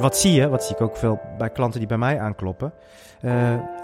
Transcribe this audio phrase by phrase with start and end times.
[0.00, 2.72] Wat zie je, wat zie ik ook veel bij klanten die bij mij aankloppen.
[3.20, 3.32] Uh,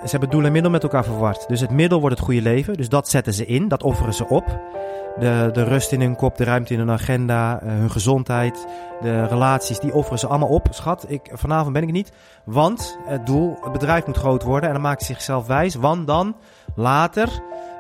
[0.03, 1.49] ze hebben doel en middel met elkaar verward.
[1.49, 2.75] Dus het middel wordt het goede leven.
[2.75, 4.61] Dus dat zetten ze in, dat offeren ze op.
[5.19, 8.67] De, de rust in hun kop, de ruimte in hun agenda, uh, hun gezondheid,
[9.01, 10.67] de relaties, die offeren ze allemaal op.
[10.71, 12.13] Schat, ik, vanavond ben ik niet.
[12.45, 14.69] Want het doel, het bedrijf moet groot worden.
[14.69, 15.75] En dan maken ze zichzelf wijs.
[15.75, 16.37] Want dan,
[16.75, 17.29] later,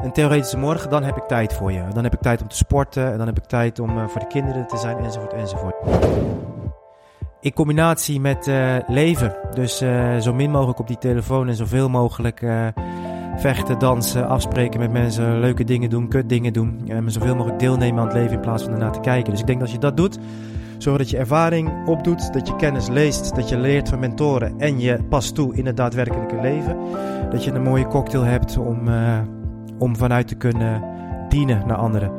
[0.02, 1.82] een theoretische morgen, dan heb ik tijd voor je.
[1.94, 3.12] Dan heb ik tijd om te sporten.
[3.12, 5.74] En dan heb ik tijd om uh, voor de kinderen te zijn, enzovoort, enzovoort
[7.46, 9.36] in combinatie met uh, leven.
[9.54, 12.66] Dus uh, zo min mogelijk op die telefoon en zoveel mogelijk uh,
[13.36, 16.80] vechten, dansen, afspreken met mensen, leuke dingen doen, kut dingen doen.
[16.88, 19.30] En zoveel mogelijk deelnemen aan het leven in plaats van ernaar te kijken.
[19.30, 20.18] Dus ik denk dat als je dat doet,
[20.78, 24.80] zorg dat je ervaring opdoet, dat je kennis leest, dat je leert van mentoren en
[24.80, 26.76] je past toe in het daadwerkelijke leven.
[27.30, 28.88] Dat je een mooie cocktail hebt om,
[29.78, 30.82] om vanuit te kunnen
[31.28, 32.12] dienen naar anderen.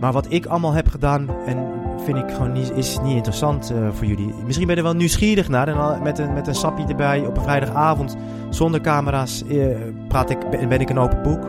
[0.00, 3.88] Maar wat ik allemaal heb gedaan en vind ik gewoon niet, is niet interessant uh,
[3.92, 4.34] voor jullie.
[4.44, 6.02] Misschien ben je er wel nieuwsgierig naar.
[6.02, 8.16] Met een, met een sapje erbij op een vrijdagavond
[8.50, 9.76] zonder camera's uh,
[10.08, 11.46] praat ik, ben ik een open boek.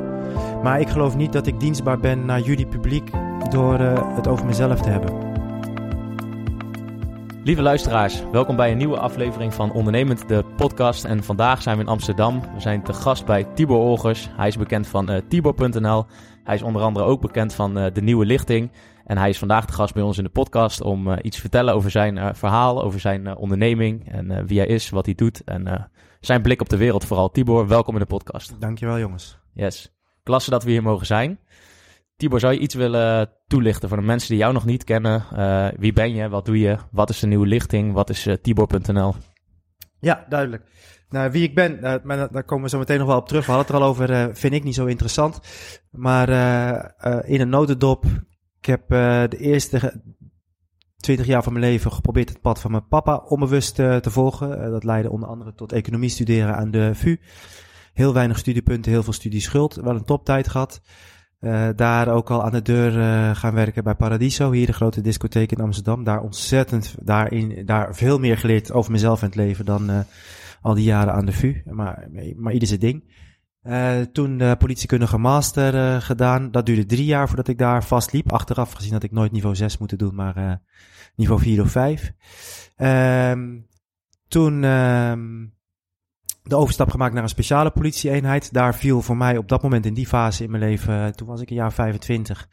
[0.63, 3.09] Maar ik geloof niet dat ik dienstbaar ben naar jullie publiek
[3.49, 5.25] door uh, het over mezelf te hebben.
[7.43, 11.05] Lieve luisteraars, welkom bij een nieuwe aflevering van Ondernemend, de podcast.
[11.05, 12.41] En vandaag zijn we in Amsterdam.
[12.53, 14.29] We zijn te gast bij Tibor Olgers.
[14.35, 16.05] Hij is bekend van Tibor.nl.
[16.43, 18.69] Hij is onder andere ook bekend van De Nieuwe Lichting.
[19.07, 21.41] En hij is vandaag de gast bij ons in de podcast om uh, iets te
[21.41, 25.89] vertellen over zijn verhaal, over zijn onderneming en wie hij is, wat hij doet en
[26.19, 27.31] zijn blik op de wereld vooral.
[27.31, 28.61] Tibor, welkom in de podcast.
[28.61, 29.39] Dankjewel jongens.
[29.53, 31.39] Yes, klasse dat we hier mogen zijn.
[32.17, 35.23] Tibor, zou je iets willen toelichten voor de mensen die jou nog niet kennen?
[35.33, 36.29] Uh, wie ben je?
[36.29, 36.77] Wat doe je?
[36.91, 37.93] Wat is de nieuwe lichting?
[37.93, 39.15] Wat is uh, Tibor.nl?
[39.99, 40.63] Ja, duidelijk.
[41.09, 43.45] Nou, wie ik ben, uh, maar daar komen we zo meteen nog wel op terug.
[43.45, 45.39] We hadden het er al over, vind ik niet zo interessant.
[45.91, 46.29] Maar
[47.25, 48.05] in een notendop,
[48.67, 48.89] ik heb
[49.31, 50.01] de eerste
[50.97, 54.71] 20 jaar van mijn leven geprobeerd het pad van mijn papa onbewust te volgen.
[54.71, 57.17] dat leidde onder andere tot economie studeren aan de VU.
[57.93, 59.75] Heel weinig studiepunten, heel veel studieschuld.
[59.75, 60.81] Wel een toptijd gehad.
[61.75, 62.91] Daar ook al aan de deur
[63.35, 66.03] gaan werken bij Paradiso, hier de grote discotheek in Amsterdam.
[66.03, 70.05] Daar ontzettend, daarin, daar veel meer geleerd over mezelf en het leven dan
[70.61, 71.61] al die jaren aan de VU.
[71.65, 73.03] Maar, maar ieder ding.
[74.11, 76.51] Toen de politiekundige master gedaan.
[76.51, 78.31] Dat duurde drie jaar voordat ik daar vastliep.
[78.31, 80.61] Achteraf gezien had ik nooit niveau 6 moeten doen, maar
[81.15, 82.13] niveau 4 of 5.
[82.75, 83.57] Ehm,
[84.27, 85.45] toen ehm,
[86.43, 88.53] de overstap gemaakt naar een speciale politieeenheid.
[88.53, 91.27] Daar viel voor mij op dat moment in die fase in mijn leven, eh, toen
[91.27, 92.49] was ik een jaar 25,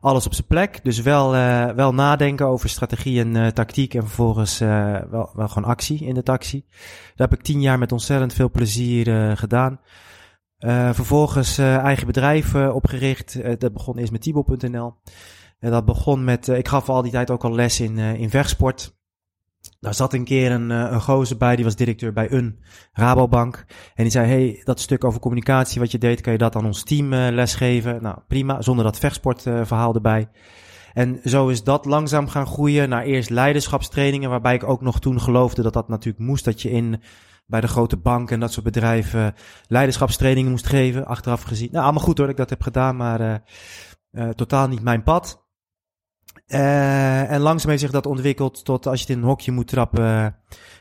[0.00, 0.80] alles op zijn plek.
[0.84, 1.30] Dus wel,
[1.74, 6.64] wel nadenken over strategie en tactiek en vervolgens wel, wel gewoon actie in de taxi.
[7.14, 9.80] Daar heb ik tien jaar met ontzettend veel plezier gedaan.
[10.92, 13.60] Vervolgens eigen bedrijf opgericht.
[13.60, 14.94] dat begon eerst met Tibo.nl.
[15.58, 18.96] En dat begon met, ik gaf al die tijd ook al les in, in vechtsport.
[19.80, 22.58] Daar zat een keer een, eh, een gozer bij, die was directeur bij een
[22.92, 23.64] Rabobank.
[23.94, 26.64] En die zei, hey, dat stuk over communicatie wat je deed, kan je dat aan
[26.64, 28.02] ons team lesgeven?
[28.02, 30.28] Nou, prima, zonder dat vechtsportverhaal erbij.
[30.92, 35.20] En zo is dat langzaam gaan groeien naar eerst leiderschapstrainingen, waarbij ik ook nog toen
[35.20, 37.02] geloofde dat dat natuurlijk moest, dat je in
[37.48, 39.34] bij de grote banken en dat soort bedrijven
[39.66, 41.68] leiderschapstrainingen moest geven, achteraf gezien.
[41.72, 43.42] Nou, allemaal goed hoor dat ik dat heb gedaan, maar
[44.10, 45.46] uh, totaal niet mijn pad.
[46.48, 49.66] Uh, en langzaam heeft zich dat ontwikkeld tot als je het in een hokje moet
[49.66, 50.36] trappen,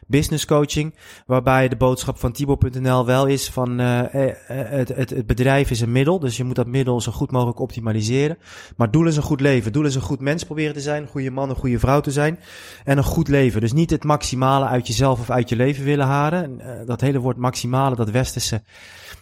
[0.06, 0.96] business coaching.
[1.26, 5.92] Waarbij de boodschap van Tibo.nl wel is van uh, het, het, het bedrijf is een
[5.92, 6.20] middel.
[6.20, 8.38] Dus je moet dat middel zo goed mogelijk optimaliseren.
[8.78, 9.72] Maar doel is een goed leven.
[9.72, 11.02] Doel is een goed mens proberen te zijn.
[11.02, 12.40] Een goede man, een goede vrouw te zijn.
[12.84, 13.62] En een goed leven.
[13.62, 16.62] Dus niet het maximale uit jezelf of uit je leven willen halen.
[16.86, 18.64] Dat hele woord maximale, dat westerse.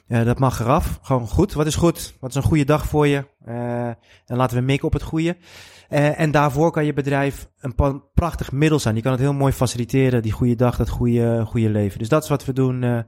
[0.08, 1.00] Dat mag eraf.
[1.02, 1.54] Gewoon goed.
[1.54, 2.16] Wat is goed?
[2.20, 3.26] Wat is een goede dag voor je?
[4.26, 5.38] En laten we mikken op het goede.
[5.90, 8.94] Uh, en daarvoor kan je bedrijf een prachtig middel zijn.
[8.94, 12.00] Die kan het heel mooi faciliteren, die goede dag, dat goede, goede leven.
[12.00, 13.00] Dus dat is wat we doen uh,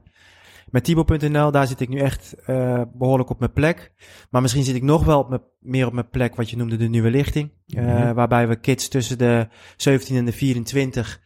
[0.70, 1.50] met Tibo.nl.
[1.50, 3.92] Daar zit ik nu echt uh, behoorlijk op mijn plek.
[4.30, 6.88] Maar misschien zit ik nog wel op meer op mijn plek, wat je noemde de
[6.88, 7.52] nieuwe lichting.
[7.66, 8.14] Mm -hmm.
[8.14, 11.20] Waarbij we kids tussen de 17 en de 24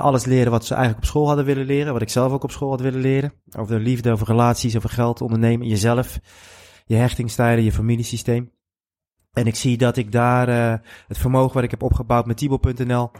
[0.00, 1.92] alles leren wat ze eigenlijk op school hadden willen leren.
[1.92, 3.32] Wat ik zelf ook op school had willen leren.
[3.56, 6.18] Over de liefde, over relaties, over geld, ondernemen, jezelf.
[6.86, 8.50] Je hechtingstijlen, je familiesysteem.
[9.38, 10.74] En ik zie dat ik daar uh,
[11.08, 13.10] het vermogen wat ik heb opgebouwd met Tibo.nl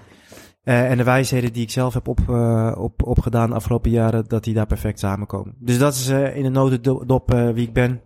[0.64, 4.24] uh, en de wijsheden die ik zelf heb op, uh, op, opgedaan de afgelopen jaren,
[4.28, 5.54] dat die daar perfect samenkomen.
[5.58, 8.02] Dus dat is in een notendop wie ik ben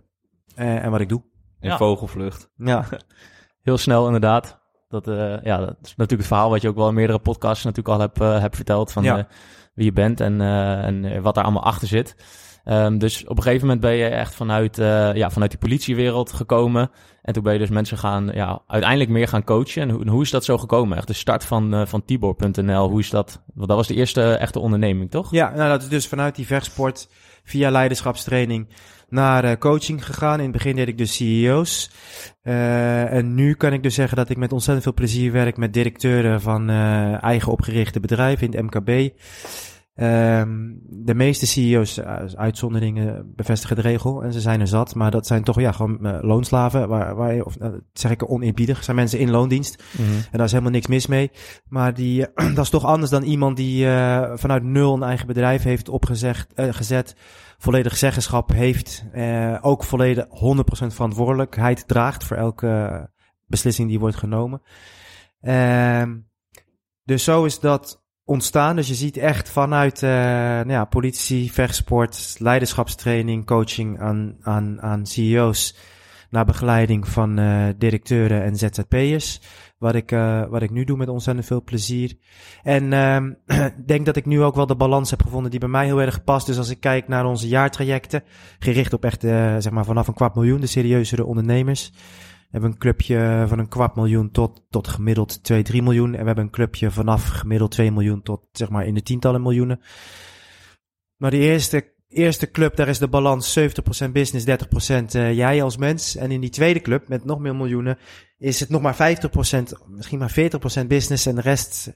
[0.55, 1.23] en wat ik doe.
[1.61, 1.77] In ja.
[1.77, 2.51] vogelvlucht.
[2.57, 2.85] Ja.
[3.63, 4.61] Heel snel inderdaad.
[4.89, 5.05] Dat,
[5.43, 8.01] ja, dat is natuurlijk het verhaal wat je ook wel in meerdere podcasts natuurlijk al
[8.01, 9.27] hebt, hebt verteld van ja.
[9.75, 12.17] wie je bent en, en wat daar allemaal achter zit.
[12.65, 16.33] Um, dus op een gegeven moment ben je echt vanuit, uh, ja, vanuit die politiewereld
[16.33, 16.91] gekomen.
[17.23, 19.83] En toen ben je dus mensen gaan, ja, uiteindelijk meer gaan coachen.
[19.83, 20.97] En hoe, hoe is dat zo gekomen?
[20.97, 23.43] Echt de start van, uh, van Tibor.nl, hoe is dat?
[23.55, 25.31] Want dat was de eerste echte onderneming, toch?
[25.31, 27.09] Ja, nou dat is dus vanuit die vechtsport
[27.45, 28.69] via leiderschapstraining
[29.09, 30.39] naar uh, coaching gegaan.
[30.39, 31.91] In het begin deed ik dus CEO's.
[32.43, 36.41] En nu kan ik dus zeggen dat ik met ontzettend veel plezier werk met directeuren
[36.41, 36.71] van
[37.21, 39.13] eigen opgerichte bedrijven in het MKB.
[39.95, 44.95] Um, de meeste CEO's, uh, uitzonderingen, bevestigen de regel en ze zijn er zat.
[44.95, 46.89] Maar dat zijn toch ja, gewoon uh, loonslaven.
[46.89, 49.83] Waar, waar of uh, zeg ik oneerbiedig, zijn mensen in loondienst.
[49.99, 50.15] Mm -hmm.
[50.15, 51.31] En daar is helemaal niks mis mee.
[51.69, 53.87] Maar die, dat is toch anders dan iemand die
[54.35, 57.17] vanuit nul een eigen bedrijf heeft opgezegd, gezet.
[57.59, 59.05] Volledig zeggenschap heeft.
[59.61, 60.29] ook volledig 100%
[60.87, 63.11] verantwoordelijkheid draagt voor elke
[63.47, 64.63] beslissing die wordt genomen.
[65.41, 66.17] Ehm,
[67.05, 68.77] dus zo is dat ontstaan.
[68.77, 75.07] Dus je ziet echt vanuit uh, nou ja, politie, vechtsport, leiderschapstraining, coaching aan, aan, aan
[75.07, 75.77] CEO's
[76.31, 79.41] naar begeleiding van uh, directeuren en ZZP'ers.
[79.79, 82.17] Wat ik, uh, wat ik nu doe met ontzettend veel plezier.
[82.63, 85.85] En uh, denk dat ik nu ook wel de balans heb gevonden die bij mij
[85.85, 86.47] heel erg past.
[86.47, 88.23] Dus als ik kijk naar onze jaartrajecten,
[88.59, 91.93] gericht op echt zeg maar vanaf een kwart miljoen, de serieuzere ondernemers
[92.53, 96.15] hebben een clubje van een kwart miljoen tot, tot gemiddeld 2, 3 miljoen.
[96.15, 99.43] En we hebben een clubje vanaf gemiddeld 2 miljoen tot zeg maar in de tientallen
[99.43, 99.81] miljoenen.
[101.17, 103.63] Maar die eerste, eerste club, daar is de balans 70%
[104.13, 106.17] business, 30% uh, jij als mens.
[106.17, 107.99] En in die tweede club, met nog meer miljoenen,
[108.39, 110.35] is het nog maar 50%, misschien maar
[110.83, 111.27] 40% business.
[111.27, 111.93] En de rest,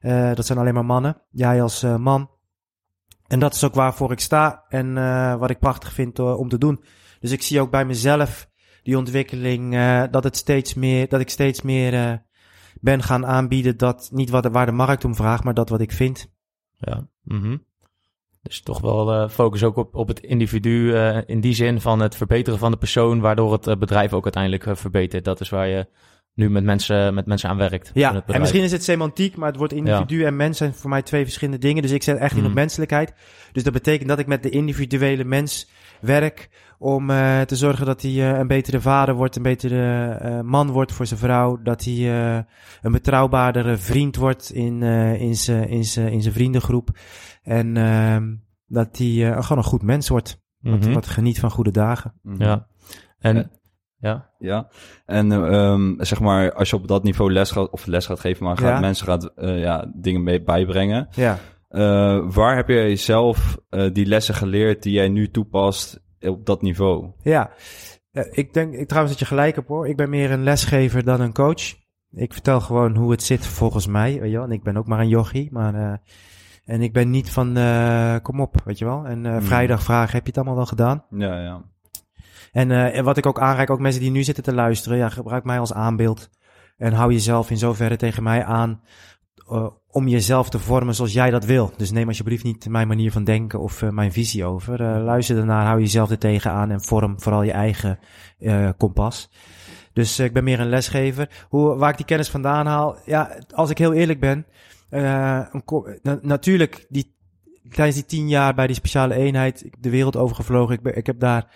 [0.00, 1.22] uh, dat zijn alleen maar mannen.
[1.30, 2.30] Jij als uh, man.
[3.26, 6.58] En dat is ook waarvoor ik sta en uh, wat ik prachtig vind om te
[6.58, 6.84] doen.
[7.20, 8.47] Dus ik zie ook bij mezelf
[8.88, 12.12] die ontwikkeling, uh, dat het steeds meer, dat ik steeds meer uh,
[12.80, 15.92] ben gaan aanbieden dat niet wat, waar de markt om vraagt, maar dat wat ik
[15.92, 16.30] vind.
[16.76, 17.08] Ja.
[17.22, 17.64] Mm -hmm.
[18.42, 20.94] Dus toch wel uh, focus ook op, op het individu
[21.26, 25.24] in die zin van het verbeteren van de persoon, waardoor het bedrijf ook uiteindelijk verbetert.
[25.24, 25.86] Dat is waar je
[26.34, 27.90] nu met mensen, met mensen aan werkt.
[27.94, 30.26] Ja, en misschien is het semantiek, maar het wordt individu ja.
[30.26, 31.82] en mens zijn voor mij twee verschillende dingen.
[31.82, 33.14] Dus ik zet echt in op menselijkheid.
[33.52, 35.68] Dus dat betekent dat ik met de individuele mens
[36.00, 40.40] werk om uh, te zorgen dat hij uh, een betere vader wordt, een betere uh,
[40.40, 42.08] man wordt voor zijn vrouw, dat hij
[42.82, 46.90] een betrouwbaardere vriend wordt in, in zijn in in vriendengroep
[47.42, 48.34] en ehm,
[48.66, 50.80] dat hij gewoon een goed mens wordt, mm -hmm.
[50.80, 52.14] wat, wat, geniet van goede dagen.
[52.22, 52.46] Mm -hmm.
[52.46, 52.66] Ja,
[53.18, 53.50] en
[54.00, 54.30] ja.
[54.38, 54.68] Ja.
[55.06, 58.44] En um, zeg maar, als je op dat niveau les gaat, of les gaat geven,
[58.44, 58.80] maar gaat ja.
[58.80, 61.08] mensen gaat uh, ja, dingen mee bijbrengen.
[61.10, 61.38] Ja.
[61.70, 66.62] Uh, waar heb jij zelf uh, die lessen geleerd die jij nu toepast op dat
[66.62, 67.10] niveau?
[67.22, 67.50] Ja,
[68.30, 69.88] ik denk ik, trouwens dat je gelijk hebt hoor.
[69.88, 71.74] Ik ben meer een lesgever dan een coach.
[72.10, 74.20] Ik vertel gewoon hoe het zit volgens mij.
[74.20, 74.46] Weet je wel?
[74.46, 76.00] En ik ben ook maar een yogi, maar
[76.64, 77.58] en ik ben niet van
[78.22, 79.06] kom op, weet je wel.
[79.06, 79.42] En hmm.
[79.42, 81.04] vrijdag vragen, heb je het allemaal wel gedaan?
[81.10, 81.62] Ja, ja.
[82.52, 85.44] En uh, wat ik ook aanreik, ook mensen die nu zitten te luisteren, ja, gebruik
[85.44, 86.30] mij als aanbeeld.
[86.76, 88.80] En hou jezelf in zoverre tegen mij aan
[89.50, 91.72] uh, om jezelf te vormen zoals jij dat wil.
[91.76, 94.82] Dus neem alsjeblieft niet mijn manier van denken of uh, mijn visie over.
[94.82, 97.98] luister ernaar, hou jezelf er tegenaan en vorm vooral je eigen
[98.76, 99.30] kompas.
[99.92, 101.46] Dus ik ben meer een lesgever.
[101.48, 104.46] Hoe, waar ik die kennis vandaan haal, ja, als ik heel eerlijk ben,
[104.90, 107.16] na natuurlijk die
[107.70, 110.78] tijdens die tien jaar bij die speciale eenheid de wereld overgevlogen.
[110.82, 111.46] Ik, ik heb daar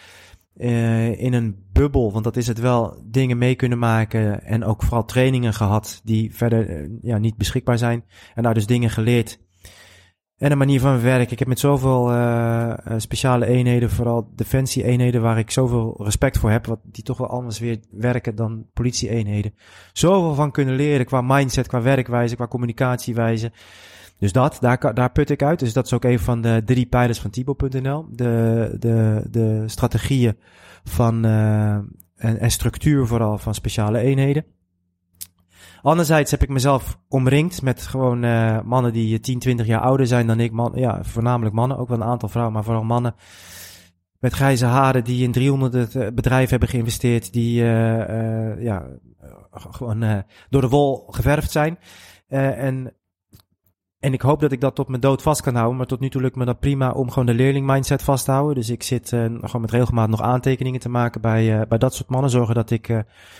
[0.57, 4.83] uh, in een bubbel, want dat is het wel, dingen mee kunnen maken en ook
[4.83, 8.05] vooral trainingen gehad die verder uh, ja, niet beschikbaar zijn.
[8.35, 9.39] En daar dus dingen geleerd
[10.43, 11.33] En een manier van werken.
[11.33, 16.67] Ik heb met zoveel uh, speciale eenheden, vooral defensie-eenheden, waar ik zoveel respect voor heb,
[16.67, 19.55] wat die toch wel anders weer werken dan politie-eenheden.
[19.93, 23.53] Zoveel van kunnen leren qua mindset, qua werkwijze, qua communicatiewijze.
[24.23, 25.59] Dus dat, daar, daar put ik uit.
[25.59, 28.07] Dus dat is ook een van de drie pijlers van Tibo.nl.
[28.11, 30.39] De, de, de strategieën
[30.85, 34.45] van, uh, en, en structuur vooral van speciale eenheden.
[35.81, 40.27] Anderzijds heb ik mezelf omringd met gewoon uh, mannen die 10, 20 jaar ouder zijn
[40.27, 40.53] dan ik.
[40.53, 43.15] Man, ja, voornamelijk mannen, ook wel een aantal vrouwen, maar vooral mannen.
[44.19, 47.33] Met grijze haren die in 300 eh, bedrijven hebben geïnvesteerd.
[47.33, 47.63] Die
[48.61, 48.87] ja,
[49.51, 51.79] gewoon door de wol geverfd zijn.
[52.29, 52.93] en
[54.03, 55.77] en ik hoop dat ik dat tot mijn dood vast kan houden.
[55.77, 58.31] Maar tot nu toe lukt me dat prima om gewoon de leerling mindset vast te
[58.31, 58.55] houden.
[58.55, 61.95] Dus ik zit uh, gewoon met regelmaat nog aantekeningen te maken bij, uh, bij dat
[61.95, 62.31] soort mannen.
[62.31, 62.99] Zorgen dat ik uh,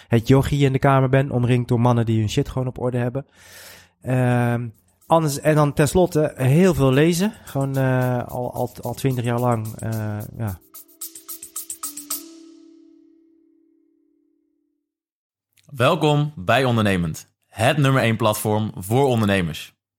[0.09, 1.31] het yogi in de kamer ben.
[1.31, 3.27] Omringd door mannen die hun shit gewoon op orde hebben.
[4.03, 4.69] Ehm,
[5.07, 7.33] anders, en dan tenslotte heel veel lezen.
[7.45, 7.77] Gewoon
[8.27, 9.67] al, al, al twintig jaar lang.
[10.37, 10.59] ja.
[15.67, 17.31] Welkom bij Ondernemend.
[17.47, 19.75] Het nummer 1 platform voor ondernemers.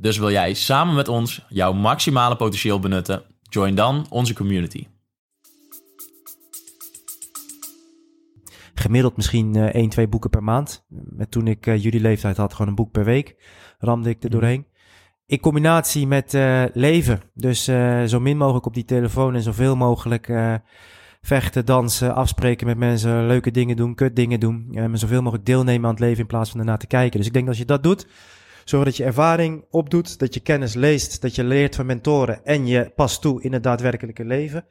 [0.00, 3.22] Dus wil jij samen met ons jouw maximale potentieel benutten?
[3.42, 4.86] Join dan onze community.
[8.74, 10.84] Gemiddeld misschien uh, 1, 2 boeken per maand.
[10.88, 13.36] Met toen ik uh, jullie leeftijd had, gewoon een boek per week.
[13.78, 14.38] Ramde ik er mhm.
[14.38, 14.66] doorheen.
[15.26, 17.20] In combinatie met uh, leven.
[17.34, 20.54] Dus uh, zo min mogelijk op die telefoon en zoveel mogelijk uh,
[21.20, 24.68] vechten, dansen, afspreken met mensen, leuke dingen doen, kut dingen doen.
[24.72, 27.18] en zoveel mogelijk deelnemen aan het leven in plaats van ernaar te kijken.
[27.18, 28.06] Dus ik denk dat als je dat doet,
[28.64, 32.66] Zorg dat je ervaring opdoet, dat je kennis leest, dat je leert van mentoren en
[32.66, 34.64] je past toe in het daadwerkelijke leven.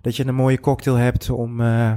[0.00, 1.96] Dat je een mooie cocktail hebt om, uh,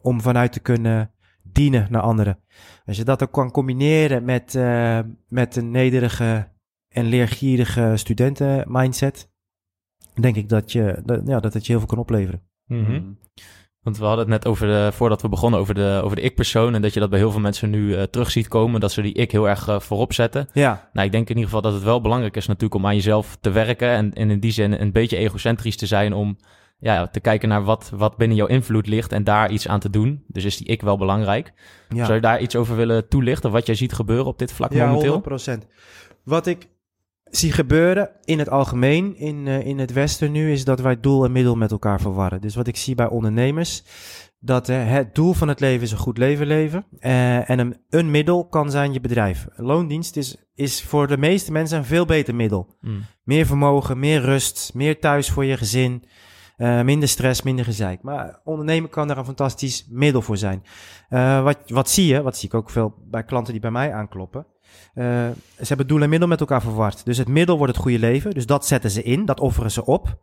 [0.00, 1.10] om vanuit te kunnen
[1.42, 2.38] dienen naar anderen.
[2.86, 6.48] Als je dat ook kan combineren met, uh, met een nederige
[6.88, 9.30] en leergierige studenten mindset,
[10.14, 12.42] denk ik dat, je, dat, ja, dat het je heel veel kan opleveren.
[12.66, 13.18] Mm -hmm.
[13.88, 16.74] Want we hadden het net over de, voordat we begonnen over de, over de ik-persoon.
[16.74, 18.80] En dat je dat bij heel veel mensen nu uh, terug ziet komen.
[18.80, 20.48] Dat ze die ik heel erg uh, voorop zetten.
[20.52, 20.88] Ja.
[20.92, 23.36] Nou, ik denk in ieder geval dat het wel belangrijk is natuurlijk om aan jezelf
[23.40, 23.88] te werken.
[23.88, 26.36] En, en in die zin een beetje egocentrisch te zijn om
[26.78, 29.90] ja, te kijken naar wat, wat binnen jouw invloed ligt en daar iets aan te
[29.90, 30.24] doen.
[30.26, 31.52] Dus is die ik wel belangrijk.
[31.88, 32.04] Ja.
[32.04, 33.50] Zou je daar iets over willen toelichten?
[33.50, 35.22] Wat jij ziet gebeuren op dit vlak ja, momenteel?
[35.28, 35.66] Ja, 100%.
[36.24, 36.68] Wat ik
[37.30, 41.24] zie gebeuren in het algemeen in, uh, in het Westen nu is dat wij doel
[41.24, 42.40] en middel met elkaar verwarren.
[42.40, 43.82] Dus wat ik zie bij ondernemers,
[44.40, 46.86] dat uh, het doel van het leven is een goed leven leven.
[47.00, 49.46] Uh, en een, een middel kan zijn je bedrijf.
[49.56, 52.76] Loondienst is, is voor de meeste mensen een veel beter middel.
[52.80, 53.04] Mm.
[53.22, 56.04] Meer vermogen, meer rust, meer thuis voor je gezin.
[56.56, 58.02] Uh, minder stress, minder gezeik.
[58.02, 60.62] Maar ondernemen kan daar een fantastisch middel voor zijn.
[61.42, 64.46] Wat, wat zie je, wat zie ik ook veel bij klanten die bij mij aankloppen.
[64.94, 65.04] Uh,
[65.58, 67.04] ze hebben doel en middel met elkaar verward.
[67.04, 68.30] Dus het middel wordt het goede leven.
[68.30, 70.18] Dus dat zetten ze in, dat offeren ze op.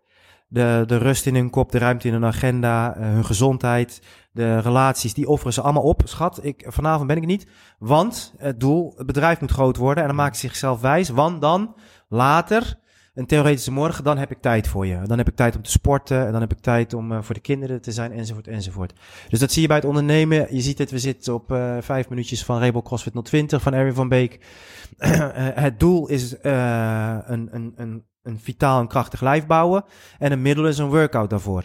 [0.47, 4.59] De, de rust in hun kop, de ruimte in hun agenda, uh, hun gezondheid, de
[4.59, 6.01] relaties, die offeren ze allemaal op.
[6.05, 7.47] Schat, ik, vanavond ben ik niet.
[7.79, 10.03] Want het doel, het bedrijf moet groot worden.
[10.03, 11.09] En dan maken ze zichzelf wijs.
[11.09, 11.75] Want dan,
[12.07, 12.79] later,
[13.15, 15.01] een theoretische morgen, dan heb ik tijd voor je.
[15.03, 16.25] Dan heb ik tijd om te sporten.
[16.25, 18.93] En dan heb ik tijd om uh, voor de kinderen te zijn, enzovoort, enzovoort.
[19.29, 20.55] Dus dat zie je bij het ondernemen.
[20.55, 23.93] Je ziet het, we zitten op uh, vijf minuutjes van Rebel CrossFit 020 van Erwin
[23.93, 24.39] van Beek.
[24.97, 25.27] uh,
[25.67, 29.83] het doel is een, een, een, een vitaal en krachtig lijf bouwen.
[30.19, 31.63] En een middel is een workout daarvoor.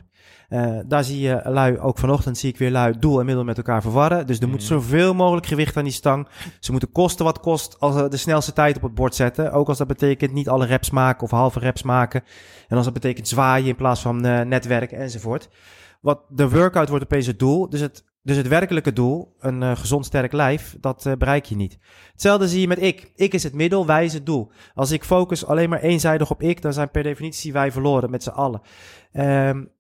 [0.51, 3.57] Uh, daar zie je lui, ook vanochtend zie ik weer lui, doel en middel met
[3.57, 4.27] elkaar verwarren.
[4.27, 6.29] Dus er moet zoveel mogelijk gewicht aan die stang.
[6.61, 9.53] Ze moeten kosten wat kost als de snelste tijd op het bord zetten.
[9.53, 12.23] Ook als dat betekent niet alle reps maken of halve reps maken.
[12.69, 15.49] En als dat betekent zwaaien in plaats van uh, netwerken enzovoort.
[16.01, 17.69] Wat de workout wordt opeens het doel.
[17.69, 21.57] Dus het, dus het werkelijke doel, een uh, gezond sterk lijf, dat uh, bereik je
[21.57, 21.79] niet.
[22.13, 23.13] Hetzelfde zie je met ik.
[23.15, 24.51] Ik is het middel, wij is het doel.
[24.75, 28.23] Als ik focus alleen maar eenzijdig op ik, dan zijn per definitie wij verloren met
[28.23, 28.61] z'n allen.
[29.13, 29.71] Um,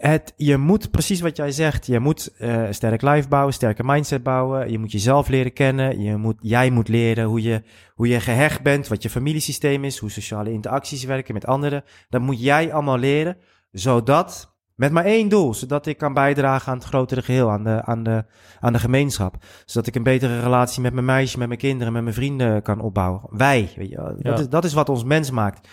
[0.00, 1.86] het, je moet precies wat jij zegt.
[1.86, 4.70] Je moet uh, sterk life bouwen, sterke mindset bouwen.
[4.70, 6.00] Je moet jezelf leren kennen.
[6.00, 7.62] Je moet, jij moet leren hoe je,
[7.94, 11.84] hoe je gehecht bent, wat je familiesysteem is, hoe sociale interacties werken met anderen.
[12.08, 13.36] Dat moet jij allemaal leren,
[13.70, 17.82] zodat, met maar één doel, zodat ik kan bijdragen aan het grotere geheel, aan de,
[17.84, 18.24] aan de,
[18.60, 19.36] aan de gemeenschap.
[19.64, 22.80] Zodat ik een betere relatie met mijn meisje, met mijn kinderen, met mijn vrienden kan
[22.80, 23.22] opbouwen.
[23.30, 25.68] Wij, weet je, dat, is, dat is wat ons mens maakt.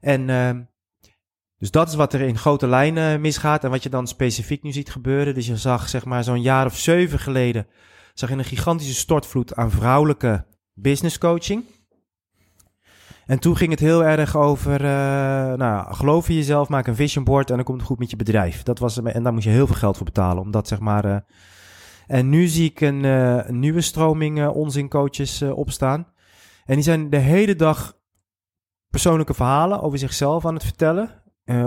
[0.00, 0.50] En uh,
[1.58, 4.72] Dus dat is wat er in grote lijnen misgaat en wat je dan specifiek nu
[4.72, 5.34] ziet gebeuren.
[5.34, 7.66] Dus je zag zeg maar zo'n jaar of zeven geleden,
[8.14, 11.64] zag je een gigantische stortvloed aan vrouwelijke business coaching.
[13.26, 14.88] En toen ging het heel erg over, uh,
[15.54, 18.16] nou, geloof in jezelf, maak een vision board en dan komt het goed met je
[18.16, 18.62] bedrijf.
[18.62, 21.04] Dat was, en daar moest je heel veel geld voor betalen, omdat zeg maar...
[21.04, 21.16] Uh,
[22.06, 26.06] en nu zie ik een, uh, nieuwe stroming onzincoaches opstaan.
[26.64, 27.98] En die zijn de hele dag
[28.88, 31.22] persoonlijke verhalen over zichzelf aan het vertellen.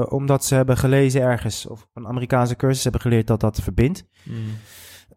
[0.10, 4.04] omdat ze hebben gelezen ergens, of een Amerikaanse cursus hebben geleerd dat dat verbindt.
[4.24, 4.58] Mm.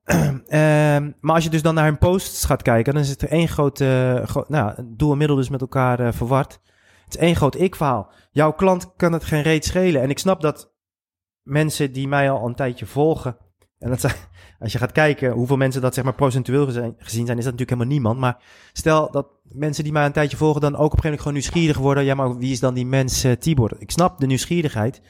[0.47, 3.29] Ehm, maar als je dus dan naar hun posts gaat kijken, dan is het er
[3.29, 6.61] één grote, nou, doel en middel dus met elkaar uh, verward.
[7.05, 8.13] Het is één groot ik-verhaal.
[8.31, 10.03] Jouw klant kan het geen reet schelen.
[10.03, 10.73] En ik snap dat
[11.43, 13.37] mensen die mij al een tijdje volgen,
[13.79, 14.15] en dat zijn,
[14.61, 17.71] als je gaat kijken hoeveel mensen dat zeg maar procentueel gezien zijn, is dat natuurlijk
[17.71, 18.19] helemaal niemand.
[18.19, 21.23] Maar stel dat mensen die mij een tijdje volgen dan ook op een gegeven moment
[21.23, 22.05] gewoon nieuwsgierig worden.
[22.05, 23.73] Ja, maar wie is dan die mens uh, Tibor?
[23.79, 25.03] Ik snap de nieuwsgierigheid.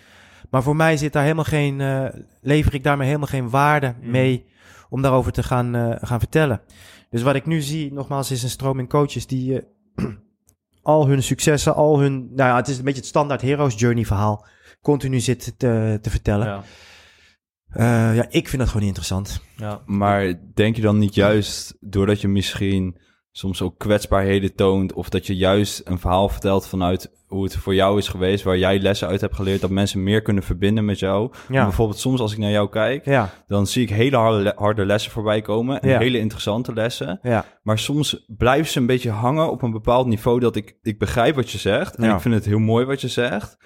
[0.51, 2.05] Maar voor mij zit daar helemaal geen, uh,
[2.41, 4.11] lever ik daarmee helemaal geen waarde mm.
[4.11, 4.51] mee
[4.93, 6.61] om daarover te gaan, uh, gaan vertellen.
[7.11, 9.61] Dus wat ik nu zie, nogmaals, is een stroming coaches die uh,
[10.83, 14.05] al hun successen, al hun, nou ja, het is een beetje het standaard heroes journey
[14.05, 14.47] verhaal,
[14.81, 16.47] continu zitten te, te vertellen.
[16.47, 16.63] Ja.
[17.77, 19.41] Uh, ja, ik vind dat gewoon interessant.
[19.57, 19.83] Ja.
[19.87, 22.97] Maar denk je dan niet juist, doordat je misschien
[23.31, 24.93] soms ook kwetsbaarheden toont.
[24.93, 28.59] Of dat je juist een verhaal vertelt vanuit hoe het voor jou is geweest, waar
[28.59, 31.31] jij lessen uit hebt geleerd, dat mensen meer kunnen verbinden met jou.
[31.49, 31.63] Ja.
[31.65, 33.31] Bijvoorbeeld soms als ik naar jou kijk, ja.
[33.47, 35.81] dan zie ik hele harde, harde lessen voorbij komen.
[35.81, 37.19] En hele interessante lessen.
[37.23, 37.45] Ja.
[37.63, 41.35] Maar soms blijven ze een beetje hangen op een bepaald niveau dat ik, ik begrijp
[41.35, 41.95] wat je zegt.
[41.95, 43.59] En ik vind het heel mooi wat je zegt.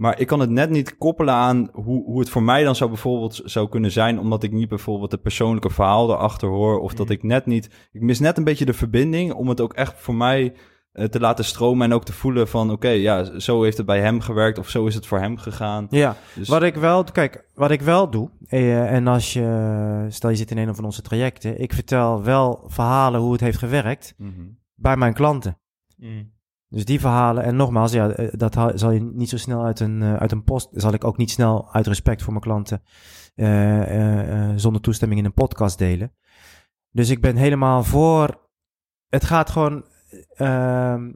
[0.00, 2.90] Maar ik kan het net niet koppelen aan hoe, hoe het voor mij dan zou
[2.90, 6.80] bijvoorbeeld zou kunnen zijn, omdat ik niet bijvoorbeeld het persoonlijke verhaal erachter hoor.
[6.80, 7.12] Of dat mm.
[7.12, 7.70] ik net niet.
[7.92, 10.52] Ik mis net een beetje de verbinding om het ook echt voor mij
[10.92, 14.20] te laten stromen en ook te voelen van oké, ja, zo heeft het bij hem
[14.20, 15.86] gewerkt of zo is het voor hem gegaan.
[15.90, 16.48] Ja, dus...
[16.48, 20.50] wat ik wel, kijk, wat ik wel doe, uh, en als je, stel je zit
[20.50, 24.58] in een van onze trajecten, ik vertel wel verhalen hoe het heeft gewerkt mm -hmm.
[24.74, 25.58] bij mijn klanten.
[25.96, 26.32] Mm.
[26.68, 30.02] Dus die verhalen, en nogmaals, ja, eh, dat zal je niet zo snel uit een,
[30.02, 32.82] uit een post, zal ik ook niet snel uit respect voor mijn klanten
[33.34, 36.12] uh, zonder toestemming in een podcast delen.
[36.90, 38.48] Dus ik ben helemaal voor,
[39.08, 39.84] het gaat gewoon,
[40.34, 41.10] ehm,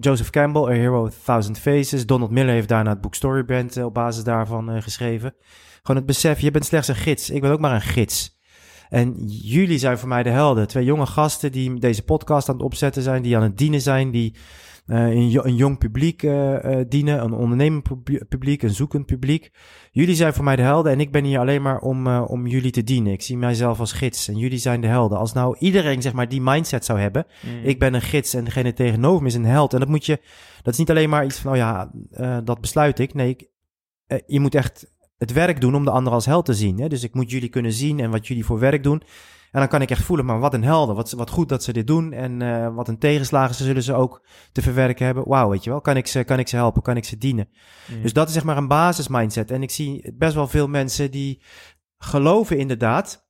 [0.00, 3.94] Joseph Campbell, A Hero of Thousand Faces, Donald Miller heeft daarna het boek Storybrand op
[3.94, 5.34] basis daarvan geschreven.
[5.82, 8.36] Gewoon het besef, je bent slechts een gids, ik ben ook maar een gids.
[8.88, 10.68] En jullie zijn voor mij de helden.
[10.68, 14.10] Twee jonge gasten die deze podcast aan het opzetten zijn, die aan het dienen zijn,
[14.10, 14.34] die
[14.88, 17.82] een, een, jong publiek uh, uh, dienen, een ondernemend
[18.28, 19.50] publiek, een zoekend publiek.
[19.90, 22.70] Jullie zijn voor mij de helden en ik ben hier alleen maar om, om jullie
[22.70, 23.12] te dienen.
[23.12, 25.18] Ik zie mijzelf als gids en jullie zijn de helden.
[25.18, 27.64] Als nou iedereen zeg maar die mindset zou hebben, mm.
[27.64, 29.72] ik ben een gids en degene tegenover me is een held.
[29.72, 30.20] En dat moet je,
[30.62, 31.90] dat is niet alleen maar iets van, oh ja,
[32.44, 33.14] dat besluit ik.
[33.14, 33.48] Nee, ik,
[34.26, 34.86] je moet echt
[35.18, 36.80] het werk doen om de ander als held te zien.
[36.80, 36.88] Hè?
[36.88, 39.02] Dus ik moet jullie kunnen zien en wat jullie voor werk doen.
[39.50, 40.94] En dan kan ik echt voelen, maar wat een helden.
[40.94, 42.12] Wat, wat goed dat ze dit doen.
[42.12, 45.28] En uh, wat een tegenslagen ze zullen ze ook te verwerken hebben.
[45.28, 45.80] Wauw, weet je wel.
[45.80, 46.82] Kan ik ze, kan ik ze helpen?
[46.82, 47.48] Kan ik ze dienen?
[47.90, 48.02] Mm.
[48.02, 49.50] Dus dat is zeg maar een basismindset.
[49.50, 51.42] En ik zie best wel veel mensen die
[51.98, 53.26] geloven inderdaad.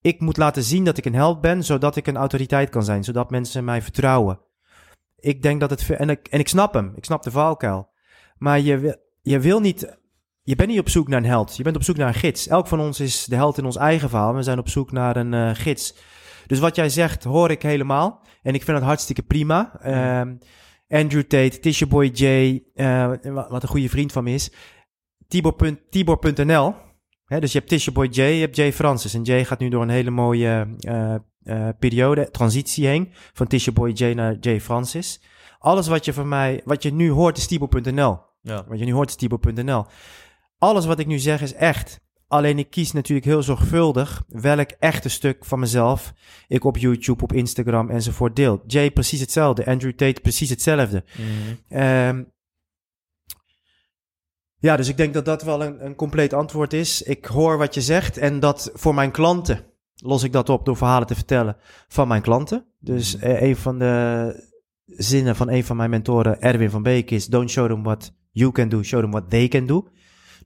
[0.00, 3.04] Ik moet laten zien dat ik een held ben, zodat ik een autoriteit kan zijn.
[3.04, 4.40] Zodat mensen mij vertrouwen.
[5.16, 5.90] Ik denk dat het...
[5.90, 6.92] En ik, en ik snap hem.
[6.96, 7.90] Ik snap de valkuil.
[8.36, 9.97] Maar je, je wil niet
[10.48, 11.56] je bent niet op zoek naar een held.
[11.56, 12.46] Je bent op zoek naar een gids.
[12.46, 14.34] Elk van ons is de held in ons eigen verhaal.
[14.34, 15.94] We zijn op zoek naar een uh, gids.
[16.46, 18.22] Dus wat jij zegt, hoor ik helemaal.
[18.42, 19.72] En ik vind het hartstikke prima.
[19.86, 22.24] Uh, Andrew Tate, Tisha Boy J,
[22.74, 23.12] uh,
[23.48, 24.50] wat een goede vriend van me is.
[25.28, 25.76] Tibor.nl.
[25.90, 26.18] Tibor
[27.40, 29.14] dus je hebt Tisha Boy J, je hebt Jay Francis.
[29.14, 33.12] En Jay gaat nu door een hele mooie uh, periode, transitie heen.
[33.32, 35.20] Van Tisha Boy J naar Jay Francis.
[35.58, 38.18] Alles wat je van mij, wat je nu hoort is Tibor.nl.
[38.40, 38.64] Ja.
[38.68, 39.84] Wat je nu hoort is Tibor.nl.
[40.58, 42.00] Alles wat ik nu zeg is echt.
[42.26, 46.12] Alleen ik kies natuurlijk heel zorgvuldig welk echte stuk van mezelf
[46.48, 48.62] ik op YouTube, op Instagram enzovoort deel.
[48.66, 51.04] Jay precies hetzelfde, Andrew Tate precies hetzelfde.
[51.16, 51.80] Mhm.
[51.80, 52.24] Ehm,
[54.56, 57.02] ja, dus ik denk dat dat wel een, een compleet antwoord is.
[57.02, 59.66] Ik hoor wat je zegt en dat voor mijn klanten
[60.02, 61.56] los ik dat op door verhalen te vertellen
[61.88, 62.66] van mijn klanten.
[62.78, 64.46] Dus mm een van de
[64.86, 68.52] zinnen van een van mijn mentoren, Erwin van Beek, is: Don't show them what you
[68.52, 69.88] can do, show them what they can do.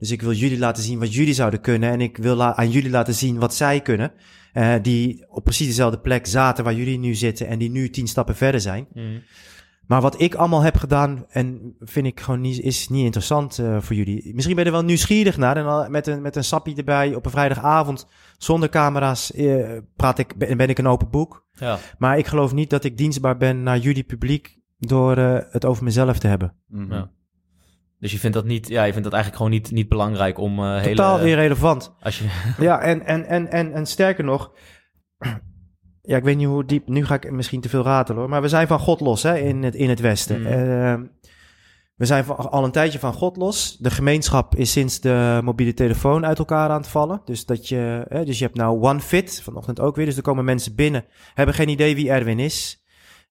[0.02, 1.90] Dus ik wil jullie laten zien wat jullie zouden kunnen.
[1.90, 4.12] En ik wil aan jullie laten zien wat zij kunnen.
[4.54, 7.46] Uh, die op precies dezelfde plek zaten waar jullie nu zitten.
[7.46, 8.86] En die nu tien stappen verder zijn.
[8.92, 9.22] Mm.
[9.86, 13.80] Maar wat ik allemaal heb gedaan, en vind ik gewoon niet, is niet interessant uh,
[13.80, 14.34] voor jullie.
[14.34, 15.56] Misschien ben je er wel nieuwsgierig naar.
[15.56, 18.06] En met een, met een sappie erbij op een vrijdagavond,
[18.38, 21.46] zonder camera's, uh, praat ik, ben, ben, ik een open boek.
[21.52, 21.78] Ja.
[21.98, 25.84] Maar ik geloof niet dat ik dienstbaar ben naar jullie publiek door uh, het over
[25.84, 26.54] mezelf te hebben.
[26.68, 27.10] Mm Ja.
[28.02, 30.58] Dus je vindt dat niet, ja, je vindt dat eigenlijk gewoon niet, niet belangrijk om
[30.58, 30.88] uh, hele...
[30.88, 31.94] Totaal irrelevant.
[32.00, 32.24] Als je,
[32.58, 34.52] Ja, en, en, en, en, en sterker nog...
[36.02, 36.88] Ja, ik weet niet hoe diep...
[36.88, 38.28] Nu ga ik misschien te veel ratelen hoor.
[38.28, 40.40] Maar we zijn van God los hè, in, het, in het Westen.
[40.40, 40.46] Mm.
[40.46, 40.94] Eh,
[41.94, 43.76] we zijn van, al een tijdje van God los.
[43.78, 47.22] De gemeenschap is sinds de mobiele telefoon uit elkaar aan het vallen.
[47.24, 50.06] Dus, dat je, hè, dus je hebt nou OneFit, vanochtend ook weer.
[50.06, 52.81] Dus er komen mensen binnen, hebben geen idee wie Erwin is.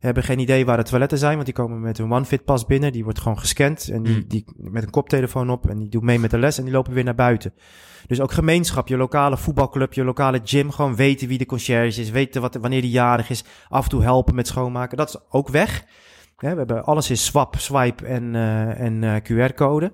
[0.01, 2.91] Hebben geen idee waar de toiletten zijn, want die komen met hun OneFit pas binnen.
[2.91, 4.23] Die wordt gewoon gescand en die, Mm.
[4.27, 6.93] die met een koptelefoon op en die doet mee met de les en die lopen
[6.93, 7.53] weer naar buiten.
[8.07, 12.09] Dus ook gemeenschap, je lokale voetbalclub, je lokale gym, gewoon weten wie de conciërge is,
[12.09, 14.97] weten wat, wanneer die jarig is, af en toe helpen met schoonmaken.
[14.97, 15.83] Dat is ook weg.
[16.37, 19.91] We hebben alles is swap, swipe en, eh, en eh, QR-code.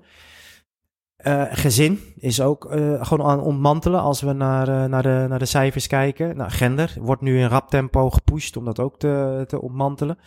[1.28, 5.40] Eh, gezin is ook eh, gewoon aan ontmantelen als we naar, eh, naar, de, naar
[5.40, 6.38] de cijfers kijken.
[6.38, 10.18] Nou, gender wordt nu in rap tempo gepusht om dat ook te, te ontmantelen.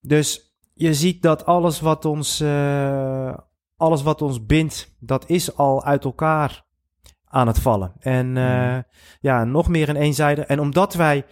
[0.00, 3.34] Dus je ziet dat alles wat ons, eh,
[3.76, 6.64] alles wat ons bindt, dat is al uit elkaar
[7.24, 7.92] aan het vallen.
[7.98, 8.78] En eh,
[9.20, 10.44] ja, nog meer een eenzijde.
[10.44, 11.24] En omdat wij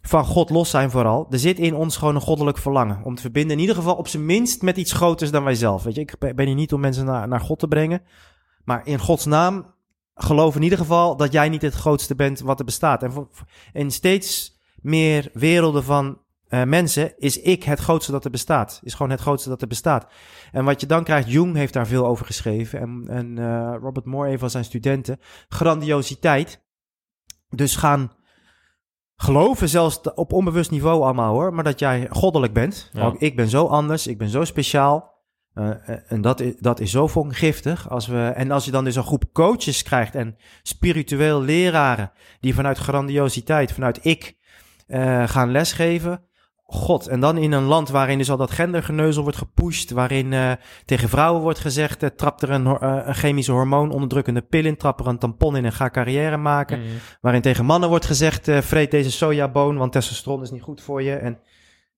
[0.00, 3.22] van God los zijn vooral, er zit in ons gewoon een goddelijk verlangen om te
[3.22, 3.52] verbinden.
[3.52, 5.82] In ieder geval op zijn minst met iets groters dan wij zelf.
[5.82, 8.02] Weet je, ik ben hier niet om mensen naar, naar God te brengen.
[8.64, 9.74] Maar in Gods naam
[10.14, 13.02] geloof in ieder geval dat jij niet het grootste bent wat er bestaat.
[13.02, 13.28] En
[13.72, 16.18] in steeds meer werelden van
[16.52, 18.80] eh, mensen is ik het grootste dat er bestaat.
[18.82, 20.06] Is gewoon het grootste dat er bestaat.
[20.52, 22.80] En wat je dan krijgt, Jung heeft daar veel over geschreven.
[22.80, 25.20] En, en eh, Robert Moore, een van zijn studenten.
[25.48, 26.62] Grandiositeit.
[27.48, 28.12] Dus gaan
[29.16, 31.54] geloven, zelfs op onbewust niveau allemaal hoor.
[31.54, 32.90] Maar dat jij goddelijk bent.
[32.92, 33.04] Ja.
[33.04, 35.11] Ook ik ben zo anders, ik ben zo speciaal.
[35.54, 37.90] Eh, eh, en dat is, dat is zo fucking giftig.
[37.90, 42.54] Als we, en als je dan dus een groep coaches krijgt en spiritueel leraren die
[42.54, 44.36] vanuit grandiositeit, vanuit ik,
[44.86, 46.24] eh, gaan lesgeven.
[46.64, 51.08] God, en dan in een land waarin dus al dat gendergeneuzel wordt gepusht, waarin tegen
[51.08, 55.06] vrouwen wordt gezegd, eh, trap er een, een chemische hormoon onderdrukkende pil in, trap er
[55.06, 56.78] een tampon in en ga carrière maken.
[56.78, 56.86] Mm.
[57.20, 61.14] Waarin tegen mannen wordt gezegd, vreet deze sojaboon, want testosteron is niet goed voor je.
[61.14, 61.38] En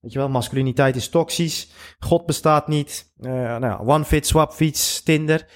[0.05, 1.71] weet je wel, masculiniteit is toxisch.
[1.99, 3.13] God bestaat niet.
[3.21, 5.47] Eh nou ja, one fit, swap fiets, Tinder.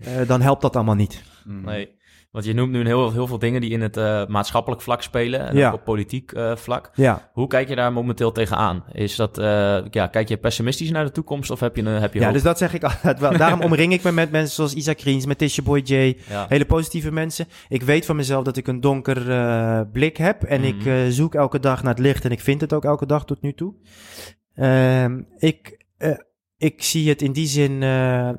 [0.00, 1.22] Eh, dan helpt dat allemaal niet.
[1.44, 1.95] Nee.
[2.36, 5.48] Want je noemt nu heel, heel veel dingen die in het eh, maatschappelijk vlak spelen
[5.48, 5.68] en Ja.
[5.68, 6.90] ook op politiek eh, vlak.
[6.94, 8.84] Ja, Hoe kijk je daar momenteel tegenaan?
[8.92, 12.12] Is dat, eh, ja, kijk je pessimistisch naar de toekomst of heb je, een heb
[12.12, 12.34] je ja hoop?
[12.34, 13.36] dus dat zeg ik altijd wel.
[13.36, 15.94] Daarom omring ik me met mensen zoals Isaac Kriens, met Tisha Boy J.
[16.28, 16.46] ja.
[16.48, 17.46] Hele positieve mensen.
[17.68, 19.16] Ik weet van mezelf dat ik een donker
[19.92, 20.42] blik heb.
[20.42, 20.68] En Mhm.
[20.68, 22.24] ik eh, zoek elke dag naar het licht.
[22.24, 23.74] En ik vind het ook elke dag tot nu toe.
[24.54, 26.10] Ehm, ik, eh,
[26.56, 28.30] ik zie het in die zin eh,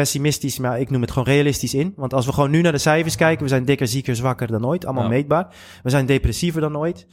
[0.00, 1.92] pessimistisch, maar ik noem het gewoon realistisch in.
[1.96, 4.66] Want als we gewoon nu naar de cijfers kijken, we zijn dikker, zieker, zwakker dan
[4.66, 4.84] ooit.
[4.84, 5.08] Allemaal Ja.
[5.08, 5.54] meetbaar.
[5.82, 7.06] We zijn depressiever dan ooit.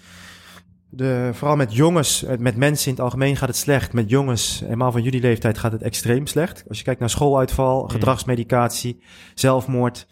[0.90, 3.94] De, vooral met jongens, eh, met mensen in het algemeen gaat het slecht.
[3.94, 6.64] Met jongens, helemaal van jullie leeftijd, gaat het extreem slecht.
[6.68, 7.90] Als je kijkt naar schooluitval, Mm.
[7.90, 10.08] gedragsmedicatie, zelfmoord,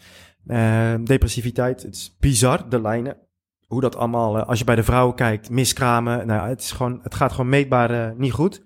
[0.46, 1.82] eh, depressiviteit.
[1.82, 3.16] Het is bizar, de lijnen.
[3.66, 6.26] Hoe dat allemaal, eh, als je bij de vrouwen kijkt, miskramen.
[6.26, 8.62] Nou, het, is gewoon, het gaat gewoon meetbaar eh, niet goed.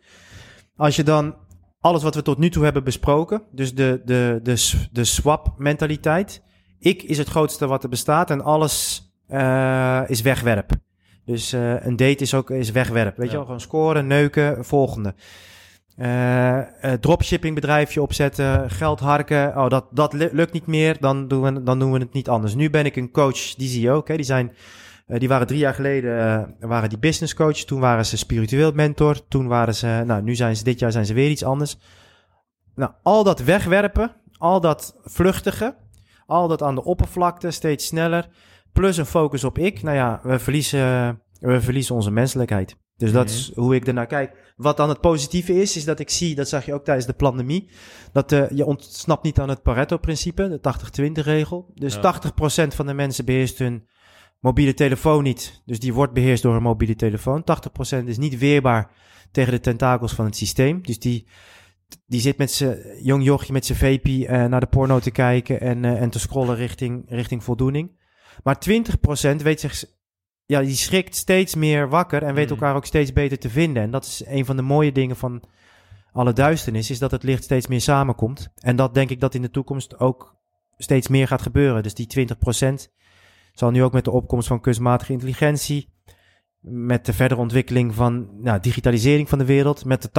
[0.77, 1.35] Als je dan
[1.88, 6.42] alles wat we tot nu toe hebben besproken, dus de, de, de, de swap-mentaliteit.
[6.79, 10.70] Ik is het grootste wat er bestaat en alles eh, is wegwerp.
[11.24, 13.16] Dus eh, een date is ook is wegwerp.
[13.16, 15.14] Weet je wel, gewoon scoren, neuken, volgende.
[15.96, 16.59] Eh,
[17.01, 19.57] dropshipping bedrijfje opzetten, geld harken.
[19.57, 22.29] Oh, dat, dat lu- lukt niet meer, dan doen, we, dan doen we het niet
[22.29, 22.55] anders.
[22.55, 24.09] Nu ben ik een coach, die zie je ook.
[24.09, 24.16] Hè?
[24.16, 24.53] Die, zijn,
[25.09, 26.18] eh, die waren drie jaar geleden
[26.61, 27.57] eh, waren die business coach.
[27.57, 29.29] Toen waren ze spiritueel mentor.
[29.29, 31.77] Toen waren ze, nou, nu zijn ze dit jaar zijn ze weer iets anders.
[32.75, 35.77] Nou, al dat wegwerpen, al dat vluchtige,
[36.27, 38.29] al dat aan de oppervlakte, steeds sneller.
[38.73, 39.83] Plus een focus op ik.
[39.83, 40.81] Nou ja, we verliezen,
[41.40, 42.77] we verliezen onze menselijkheid.
[42.97, 43.35] Dus dat Mhm.
[43.35, 44.53] is hoe ik ernaar kijk.
[44.57, 47.12] Wat dan het positieve is, is dat ik zie, dat zag je ook tijdens de
[47.12, 47.71] pandemie,
[48.12, 51.71] dat eh, je ontsnapt niet aan het Pareto-principe, de 80-20-regel.
[51.75, 52.01] Dus Ja.
[52.01, 53.87] 80% van de mensen beheerst hun
[54.40, 55.62] mobiele telefoon niet.
[55.64, 57.44] Dus die wordt beheerst door een mobiele telefoon.
[58.03, 58.90] 80% is niet weerbaar
[59.33, 60.83] tegen de tentakels van het systeem.
[60.83, 61.29] Dus die,
[62.07, 65.61] die zit met zijn jong jochje met zijn vape eh, naar de porno te kijken
[65.61, 67.96] en, eh, en te scrollen richting, richting voldoening.
[68.42, 69.85] Maar 20% weet zich,
[70.46, 72.55] ja, die schrikt steeds meer wakker en weet Mm.
[72.55, 73.83] elkaar ook steeds beter te vinden.
[73.83, 75.42] En dat is een van de mooie dingen van
[76.12, 78.48] alle duisternis, is dat het licht steeds meer samenkomt.
[78.55, 80.37] En dat denk ik dat in de toekomst ook
[80.77, 81.83] steeds meer gaat gebeuren.
[81.83, 82.92] Dus die 20%
[83.59, 85.92] zal nu ook met de opkomst van kunstmatige intelligentie,
[86.61, 90.11] met de verdere ontwikkeling van nou, digitalisering van de wereld, met de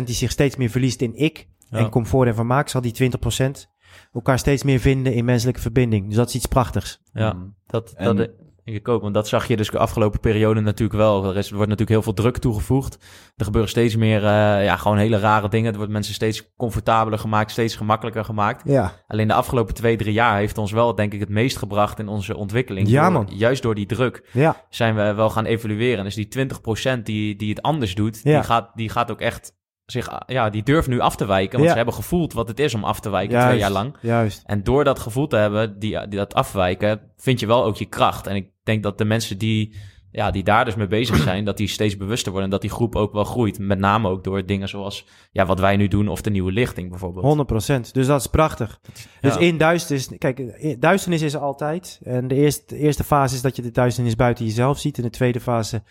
[0.00, 1.78] 80% die zich steeds meer verliest in ik Ja.
[1.78, 3.68] en comfort en vermaak, zal die 20%
[4.12, 6.06] elkaar steeds meer vinden in menselijke verbinding.
[6.06, 7.00] Dus dat is iets prachtigs.
[7.12, 7.54] Ja, Mm.
[7.66, 8.30] dat, En- dat,
[8.64, 9.02] denk ik ook.
[9.02, 11.24] Want dat zag je dus de afgelopen periode natuurlijk wel.
[11.24, 12.98] Er is, wordt natuurlijk heel veel druk toegevoegd.
[13.36, 15.70] Er gebeuren steeds meer, eh, ja, gewoon hele rare dingen.
[15.70, 18.62] Er wordt mensen steeds comfortabeler gemaakt, steeds gemakkelijker gemaakt.
[18.64, 21.98] Ja, Alleen de afgelopen twee, drie jaar heeft ons wel, denk ik, het meest gebracht
[21.98, 22.88] in onze ontwikkeling.
[22.88, 23.28] Ja, Door- man.
[23.34, 26.04] Juist door die druk ja, zijn we wel gaan evalueren.
[26.04, 28.34] Dus die 20% die, die het anders doet, Ja.
[28.34, 29.52] die, gaat, die gaat ook echt
[29.86, 31.52] zich, ja, die durft nu af te wijken.
[31.52, 31.70] Want Ja.
[31.70, 33.96] ze hebben gevoeld wat het is om af te wijken juist, twee jaar lang.
[34.00, 34.42] Juist.
[34.46, 37.84] En door dat gevoel te hebben, die, die dat afwijken, vind je wel ook je
[37.84, 38.26] kracht.
[38.26, 39.74] En ik denk dat de mensen die,
[40.10, 42.44] ja, die daar dus mee bezig zijn, dat die steeds bewuster worden.
[42.44, 43.58] En dat die groep ook wel groeit.
[43.58, 46.90] Met name ook door dingen zoals ja, wat wij nu doen of de nieuwe lichting
[46.90, 47.24] bijvoorbeeld.
[47.24, 47.90] 100%.
[47.92, 48.80] Dus dat is prachtig.
[49.20, 52.00] Dus in duisternis, kijk, in- duisternis is er altijd.
[52.04, 54.96] En de eerste, de eerste fase is dat je de duisternis buiten jezelf ziet.
[54.96, 55.82] En de tweede fase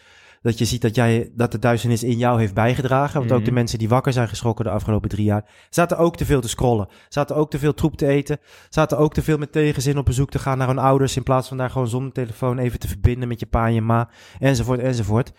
[0.44, 3.20] dat je ziet dat, jij, dat de duisternis in jou heeft bijgedragen.
[3.20, 3.48] Want ook Mhm.
[3.48, 6.50] de mensen die wakker zijn geschrokken de afgelopen drie jaar, zaten ook te veel te
[6.50, 6.88] scrollen.
[7.10, 8.38] Zaten ook te veel troep te eten.
[8.70, 11.16] Zaten ook te veel met tegenzin op bezoek te gaan naar hun ouders.
[11.16, 13.82] In plaats van daar gewoon zonder telefoon even te verbinden met je pa en je
[13.82, 14.10] ma.
[14.40, 15.32] Enzovoort, enzovoort.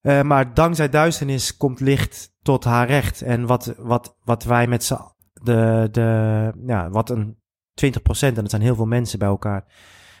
[0.00, 3.22] Eh, maar dankzij duisternis komt licht tot haar recht.
[3.22, 4.98] En wat, wat, wat wij met z'n
[5.34, 7.36] de, de, ja, wat een
[7.74, 9.64] 20%, en dat zijn heel veel mensen bij elkaar,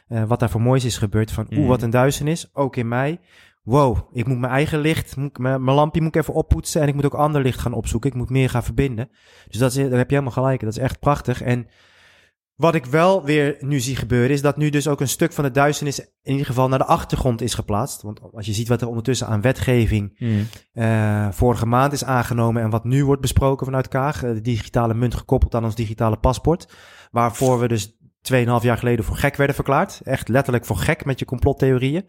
[0.08, 1.30] eh, wat daar voor moois is gebeurd.
[1.32, 1.68] Van, oeh, Mhm.
[1.68, 3.20] wat een duisternis, ook in mij.
[3.62, 6.88] Wow, ik moet mijn eigen licht, moet, mijn, mijn lampje moet ik even oppoetsen en
[6.88, 8.10] ik moet ook ander licht gaan opzoeken.
[8.10, 9.10] Ik moet meer gaan verbinden.
[9.48, 10.60] Dus dat is, daar heb je helemaal gelijk.
[10.60, 11.42] Dat is echt prachtig.
[11.42, 11.66] En
[12.54, 15.44] wat ik wel weer nu zie gebeuren, is dat nu dus ook een stuk van
[15.44, 18.02] de duisternis in ieder geval naar de achtergrond is geplaatst.
[18.02, 20.46] Want als je ziet wat er ondertussen aan wetgeving Hmm.
[20.72, 24.22] eh, vorige maand is aangenomen en wat nu wordt besproken vanuit Kaag.
[24.22, 26.72] eh, de digitale munt gekoppeld aan ons digitale paspoort.
[27.10, 30.00] Waarvoor we dus 2,5 jaar geleden voor gek werden verklaard.
[30.04, 32.06] Echt letterlijk voor gek met je complottheorieën.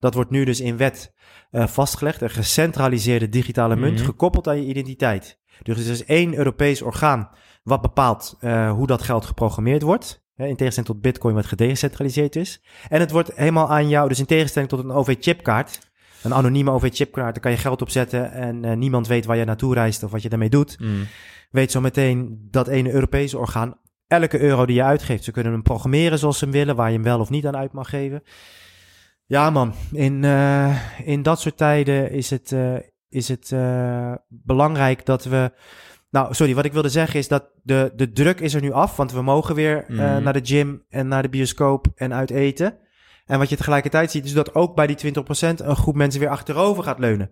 [0.00, 1.12] Dat wordt nu dus in wet
[1.50, 2.20] eh, vastgelegd.
[2.20, 4.04] Een gecentraliseerde digitale munt Mhm.
[4.04, 5.38] gekoppeld aan je identiteit.
[5.62, 7.28] Dus er is één Europees orgaan
[7.62, 10.22] wat bepaalt eh, hoe dat geld geprogrammeerd wordt.
[10.34, 12.62] Hè, in tegenstelling tot bitcoin wat gedecentraliseerd is.
[12.88, 15.88] En het wordt helemaal aan jou, dus in tegenstelling tot een OV-chipkaart...
[16.22, 19.44] Een anonieme OV-chipkaart, daar kan je geld op zetten en eh, niemand weet waar je
[19.44, 20.74] naartoe reist of wat je daarmee doet.
[20.78, 21.06] Hmm.
[21.50, 25.62] Weet zo meteen dat ene Europese orgaan elke euro die je uitgeeft, ze kunnen hem
[25.62, 28.22] programmeren zoals ze hem willen, waar je hem wel of niet aan uit mag geven.
[29.30, 32.74] Ja man, in, eh, in dat soort tijden is het, eh,
[33.08, 35.52] is het eh, belangrijk dat we...
[36.10, 38.96] Nou, sorry, wat ik wilde zeggen is dat de, de druk is er nu af,
[38.96, 40.22] want we mogen weer Mhm.
[40.22, 42.78] naar de gym en naar de bioscoop en uit eten.
[43.26, 46.28] En wat je tegelijkertijd ziet, is dat ook bij die 20% een groep mensen weer
[46.28, 47.30] achterover gaat leunen.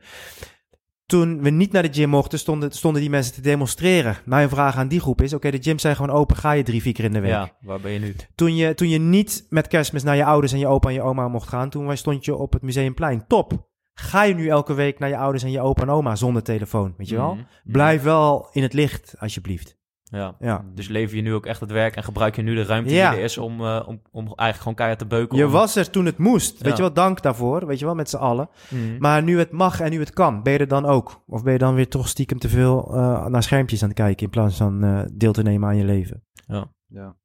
[1.08, 4.16] Toen we niet naar de gym mochten, stonden, stonden die mensen te demonstreren.
[4.24, 6.82] Mijn vraag aan die groep is, oké, de gyms zijn gewoon open, ga je drie,
[6.82, 7.30] vier keer in de week.
[7.30, 8.14] Ja, waar ben je nu?
[8.34, 11.02] Toen, je, toen je niet met kerstmis naar je ouders en je opa en je
[11.02, 13.26] oma mocht gaan, toen stond je op het Museumplein.
[13.26, 13.68] Top!
[13.94, 16.94] Ga je nu elke week naar je ouders en je opa en oma zonder telefoon,
[16.96, 17.34] weet je wel?
[17.34, 17.44] Mhm.
[17.64, 19.77] Blijf wel in het licht, alsjeblieft.
[20.10, 20.36] Ja.
[20.40, 20.64] Ja.
[20.74, 23.10] Dus lever je nu ook echt het werk en gebruik je nu de ruimte Ja.
[23.10, 25.38] die er is om, eh, om, om eigenlijk gewoon keihard te beuken.
[25.38, 26.76] Je om- was er toen het moest, weet Ja.
[26.76, 26.92] je wel?
[26.92, 28.48] Dank daarvoor, weet je wel, met z'n allen.
[28.70, 28.82] Mhm.
[28.98, 31.22] Maar nu het mag en nu het kan, ben je er dan ook?
[31.26, 34.24] Of ben je dan weer toch stiekem te veel eh, naar schermpjes aan het kijken
[34.24, 36.24] in plaats van eh, deel te nemen aan je leven?
[36.46, 37.16] Ja.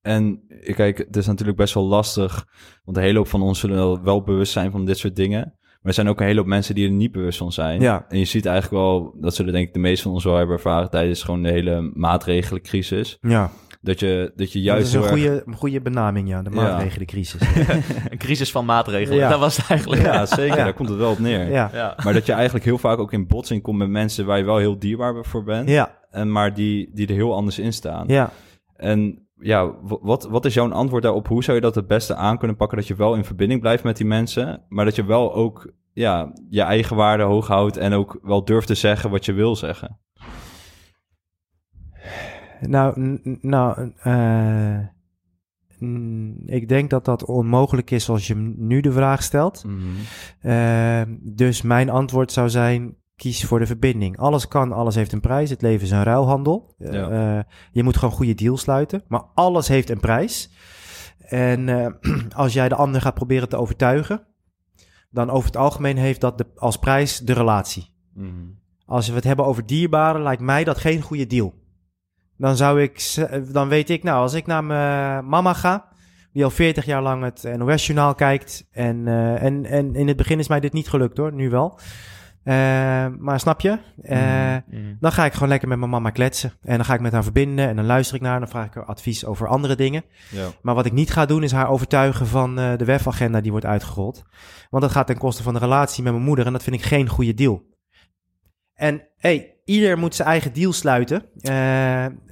[0.00, 2.46] En eh, kijk, het is natuurlijk best wel lastig,
[2.84, 5.58] want een hele hoop van ons zullen wel, wel bewust zijn van dit soort dingen.
[5.82, 7.80] Maar er zijn ook een hele hoop mensen die er niet bewust van zijn.
[7.80, 8.04] Ja.
[8.08, 10.56] En je ziet eigenlijk wel, dat zullen denk ik de meeste van ons wel hebben
[10.56, 13.18] ervaren tijdens gewoon de hele maatregelencrisis.
[13.20, 16.42] Ja, Dat je, dat je dat juist is een erg- goede, een goede benaming, ja.
[16.42, 16.56] De Ja.
[16.56, 17.40] maatregelencrisis.
[18.10, 19.28] Een crisis van maatregelen, Ja.
[19.28, 20.02] dat was het eigenlijk.
[20.02, 20.56] Ja, zeker.
[20.56, 20.64] Ja.
[20.64, 21.50] Daar komt het wel op neer.
[21.50, 21.70] ja.
[21.72, 21.96] Ja.
[22.04, 24.56] Maar dat je eigenlijk heel vaak ook in botsing komt met mensen waar je wel
[24.58, 25.68] heel dierbaar voor bent.
[25.68, 28.04] Ja, En maar die, die er heel anders in staan.
[28.06, 28.30] ja.
[28.76, 31.28] En ja, wat, wat is jouw antwoord daarop?
[31.28, 32.78] Hoe zou je dat het beste aan kunnen pakken?
[32.78, 36.32] Dat je wel in verbinding blijft met die mensen, maar dat je wel ook ja,
[36.48, 39.98] je eigen waarde hoog houdt en ook wel durft te zeggen wat je wil zeggen.
[42.60, 44.78] Nou, nou eh,
[46.44, 49.64] ik denk dat dat onmogelijk is als je nu de vraag stelt.
[50.40, 54.18] Eh, dus mijn antwoord zou zijn: kies voor de verbinding.
[54.18, 55.50] Alles kan, alles heeft een prijs.
[55.50, 56.74] Het leven is een ruilhandel.
[56.78, 57.08] Eh, Ja.
[57.38, 59.02] eh, je moet gewoon goede deals sluiten.
[59.08, 60.50] Maar alles heeft een prijs.
[61.18, 61.86] En eh,
[62.42, 64.26] als jij de ander gaat proberen te overtuigen,
[65.10, 67.92] dan over het algemeen heeft dat de, als prijs de relatie.
[68.86, 71.54] Als we het hebben over dierbaren, lijkt mij dat geen goede deal.
[72.36, 75.88] Dan zou ik, dan weet ik, nou, als ik naar mijn mama ga,
[76.32, 78.66] die al 40 jaar lang het NOS-journaal kijkt.
[78.70, 81.78] En, en, en in het begin is mij dit niet gelukt hoor, nu wel.
[82.50, 83.78] Eh, maar snap je?
[84.02, 84.18] Eh,
[84.66, 84.94] Mhm.
[85.00, 86.52] Dan ga ik gewoon lekker met mijn mama kletsen.
[86.62, 88.40] En dan ga ik met haar verbinden en dan luister ik naar haar.
[88.40, 90.04] Dan vraag ik haar advies over andere dingen.
[90.30, 90.46] Ja.
[90.62, 93.66] Maar wat ik niet ga doen is haar overtuigen van eh, de WEF-agenda die wordt
[93.66, 94.22] uitgerold.
[94.70, 96.82] Want dat gaat ten koste van de relatie met mijn moeder en dat vind ik
[96.82, 97.62] geen goede deal.
[98.74, 101.22] En hey, ieder moet zijn eigen deal sluiten.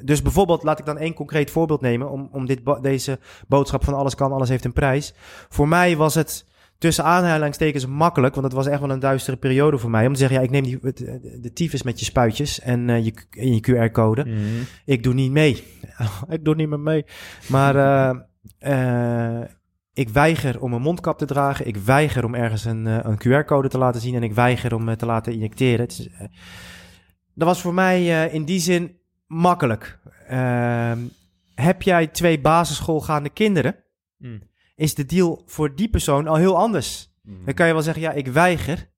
[0.04, 3.84] Dus bijvoorbeeld, laat ik dan één concreet voorbeeld nemen om, om dit, bo- deze boodschap
[3.84, 5.14] van alles kan, alles heeft een prijs.
[5.48, 6.46] Voor mij was het
[6.78, 10.06] tussen aanhalingstekens makkelijk, want het was echt wel een duistere periode voor mij.
[10.06, 13.04] Om te zeggen, ja, ik neem die, de, de tyfus met je spuitjes en, eh,
[13.04, 14.24] je, en je QR-code.
[14.24, 14.62] Mhm.
[14.84, 15.64] Ik doe niet mee.
[16.28, 17.04] ik doe niet meer mee.
[17.48, 18.16] Maar eh,
[18.58, 19.48] eh,
[19.92, 21.66] ik weiger om een mondkap te dragen.
[21.66, 24.14] Ik weiger om ergens een, een QR-code te laten zien.
[24.14, 25.86] En ik weiger om te laten injecteren.
[25.86, 26.08] Is,
[27.34, 29.98] dat was voor mij in die zin makkelijk.
[30.28, 30.98] Ehm,
[31.54, 33.76] heb jij twee basisschoolgaande kinderen?
[34.18, 34.40] Mm.
[34.78, 37.12] Is de deal voor die persoon al heel anders?
[37.44, 38.90] Dan kan je wel zeggen, ja, ik weiger.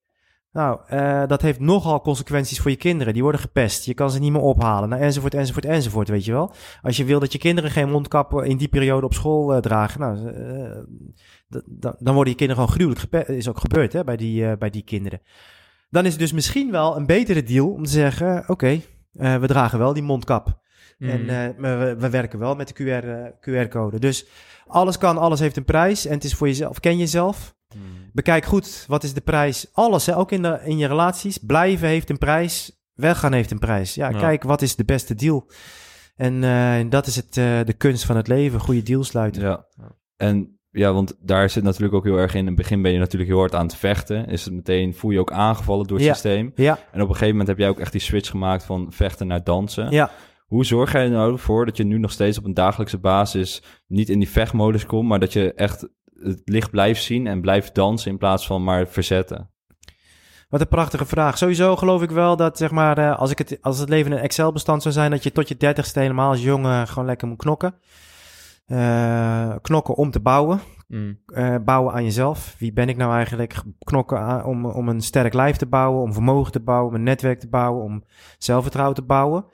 [0.53, 3.13] Nou, eh, dat heeft nogal consequenties voor je kinderen.
[3.13, 3.85] Die worden gepest.
[3.85, 4.89] Je kan ze niet meer ophalen.
[4.89, 6.53] Nou, enzovoort, enzovoort, enzovoort, weet je wel.
[6.83, 10.01] Als je wil dat je kinderen geen mondkap in die periode op school eh, dragen,
[10.01, 11.61] nou, eh,
[11.99, 13.29] dan worden je kinderen gewoon gruwelijk gepest.
[13.29, 15.21] Is ook gebeurd, hè, bij die, bij die kinderen.
[15.91, 18.81] Dan is het dus misschien wel een betere deal om te zeggen, oké,
[19.13, 20.61] we dragen wel die mondkap.
[21.01, 21.31] En Mhm.
[21.31, 23.99] eh, maar we, we werken wel met de QR, eh, QR-code.
[23.99, 24.27] Dus
[24.67, 26.07] alles kan, alles heeft een prijs.
[26.07, 26.81] En het is voor jezelf.
[26.81, 27.55] Ken jezelf.
[28.13, 29.67] Bekijk goed, wat is de prijs?
[29.73, 31.39] Alles, hè, ook in, de, in je relaties.
[31.39, 32.83] Blijven heeft een prijs.
[32.95, 33.95] Weggaan heeft een prijs.
[33.95, 34.19] Ja, Ja.
[34.19, 35.51] kijk, wat is de beste deal?
[36.17, 37.35] En eh, dat is het,
[37.67, 38.61] de kunst van het leven.
[38.61, 39.43] Goede deal sluiten.
[39.43, 39.67] Ja.
[40.17, 42.41] En ja, want daar zit natuurlijk ook heel erg in.
[42.41, 44.27] In het begin ben je natuurlijk heel hard aan het vechten.
[44.27, 46.13] Is het meteen, voel je je ook aangevallen door het Ja.
[46.13, 46.53] systeem.
[46.55, 49.27] Ja, En op een gegeven moment heb jij ook echt die switch gemaakt van vechten
[49.27, 49.91] naar dansen.
[49.91, 50.11] ja.
[50.51, 53.63] Hoe zorg jij er nou voor dat je nu nog steeds op een dagelijkse basis
[53.87, 55.89] niet in die vechtmodus komt, maar dat je echt
[56.21, 59.51] het licht blijft zien en blijft dansen in plaats van maar verzetten?
[60.49, 61.39] Wat een prachtige vraag.
[61.39, 64.19] Sowieso geloof ik wel dat, zeg maar, eh, als, ik het, als het leven een
[64.19, 67.75] Excel-bestand zou zijn, dat je tot je dertigste helemaal als jongen gewoon lekker moet knokken.
[68.67, 70.61] Eh, knokken om te bouwen.
[70.89, 71.19] Mm.
[71.27, 72.55] eh, bouwen aan jezelf.
[72.59, 73.55] Wie ben ik nou eigenlijk?
[73.79, 77.03] Knokken aan, om, om een sterk lijf te bouwen, om vermogen te bouwen, om een
[77.03, 78.05] netwerk te bouwen, om
[78.39, 79.45] zelfvertrouwen te bouwen.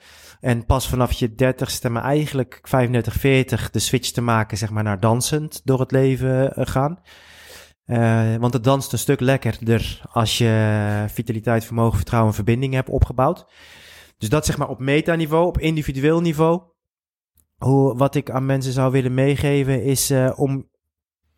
[0.40, 4.82] En pas vanaf je dertigste, maar eigenlijk 35, 40, de switch te maken, zeg maar,
[4.82, 7.00] naar dansend door het leven eh, gaan.
[7.84, 12.88] Eh, want het danst een stuk lekkerder als je vitaliteit, vermogen, vertrouwen en verbinding hebt
[12.88, 13.46] opgebouwd.
[14.18, 16.62] Dus dat zeg maar op metaniveau, op individueel niveau.
[17.56, 20.68] Hoe, wat ik aan mensen zou willen meegeven is eh, om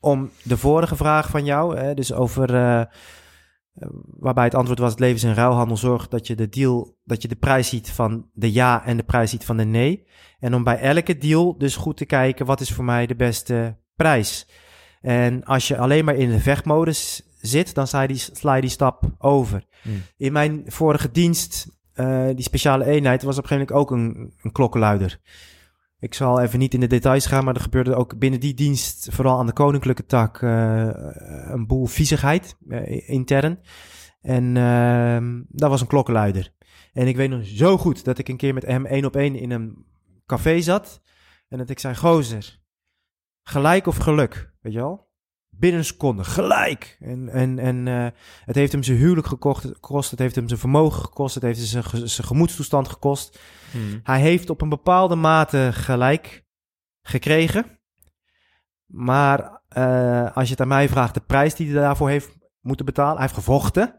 [0.00, 2.48] om de vorige vraag van jou, hè, dus over
[4.18, 5.76] waarbij het antwoord was: het leven is een ruilhandel.
[5.76, 9.02] Zorg dat je de deal, dat je de prijs ziet van de ja en de
[9.02, 10.06] prijs ziet van de nee.
[10.38, 13.76] En om bij elke deal dus goed te kijken: wat is voor mij de beste
[13.96, 14.48] prijs?
[15.00, 18.60] En als je alleen maar in de vechtmodus zit, dan sla je die, sla je
[18.60, 19.66] die stap over.
[19.82, 20.02] Hmm.
[20.16, 24.32] In mijn vorige dienst, eh, die speciale eenheid, was op een gegeven moment ook een,
[24.42, 25.20] een klokkenluider.
[26.00, 29.08] Ik zal even niet in de details gaan, maar er gebeurde ook binnen die dienst,
[29.10, 30.88] vooral aan de koninklijke tak, eh,
[31.50, 33.60] een boel viezigheid eh, intern.
[34.20, 36.52] En ehm dat was een klokkenluider.
[36.92, 39.34] En ik weet nog zo goed dat ik een keer met hem één op één
[39.34, 39.86] in een
[40.26, 41.02] café zat.
[41.48, 42.60] En dat ik zei, gozer,
[43.42, 45.08] gelijk of geluk, weet je wel?
[45.50, 46.96] Binnen een seconde, gelijk.
[47.00, 48.06] En, en, en eh,
[48.44, 51.58] het heeft hem zijn huwelijk gekocht, gekost, het heeft hem zijn vermogen gekost, het heeft
[51.58, 53.38] zijn, zijn gemoedstoestand gekost.
[53.72, 54.00] Mm.
[54.02, 56.44] Hij heeft op een bepaalde mate gelijk
[57.02, 57.78] gekregen.
[58.86, 62.86] Maar eh, als je het aan mij vraagt, de prijs die hij daarvoor heeft moeten
[62.86, 63.94] betalen, hij heeft gevochten,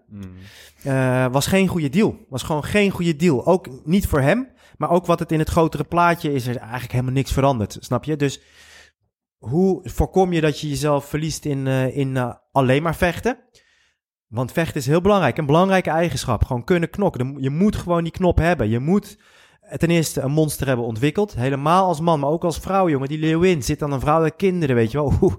[0.84, 2.26] eh, was geen goede deal.
[2.30, 3.46] Was gewoon geen goede deal.
[3.46, 6.92] Ook niet voor hem, maar ook wat het in het grotere plaatje is er eigenlijk
[6.92, 7.78] helemaal niks veranderd.
[7.80, 8.16] Snap je?
[8.16, 8.42] Dus
[9.38, 13.38] hoe voorkom je dat je jezelf verliest in, eh, in alleen maar vechten?
[14.28, 15.38] Want vechten is heel belangrijk.
[15.38, 16.46] Een belangrijke eigenschap.
[16.46, 17.36] Gewoon kunnen knokken.
[17.40, 18.70] Je moet gewoon die knop hebben.
[18.70, 19.18] Je moet
[19.78, 21.36] ten eerste een monster hebben ontwikkeld.
[21.36, 23.08] Helemaal als man, maar ook als vrouw, jongen.
[23.08, 25.14] Die leeuwin zit dan een vrouw en kinderen, weet je wel.
[25.22, 25.34] Oeh,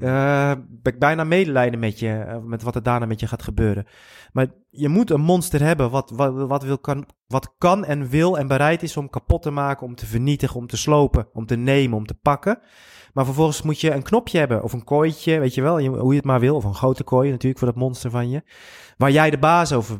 [0.00, 3.42] eh, ben ik bijna medelijden met je, eh, met wat er daarna met je gaat
[3.42, 3.86] gebeuren.
[4.32, 8.38] Maar je moet een monster hebben wat, wat, wat, wil, kan, wat kan en wil
[8.38, 11.56] en bereid is om kapot te maken, om te vernietigen, om te slopen, om te
[11.56, 12.58] nemen, om te pakken.
[13.12, 16.16] Maar vervolgens moet je een knopje hebben of een kooitje, weet je wel, hoe je
[16.16, 16.56] het maar wil.
[16.56, 18.42] Of een grote kooi natuurlijk voor dat monster van je.
[18.96, 19.98] Waar jij de baas over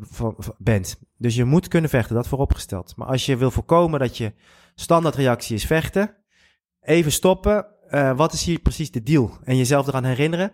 [0.58, 0.98] bent.
[1.18, 2.96] Dus je moet kunnen vechten, dat vooropgesteld.
[2.96, 4.32] Maar als je wil voorkomen dat je
[4.74, 6.14] standaardreactie is vechten,
[6.80, 7.66] even stoppen.
[7.88, 9.30] Eh, wat is hier precies de deal?
[9.44, 10.52] En jezelf eraan herinneren.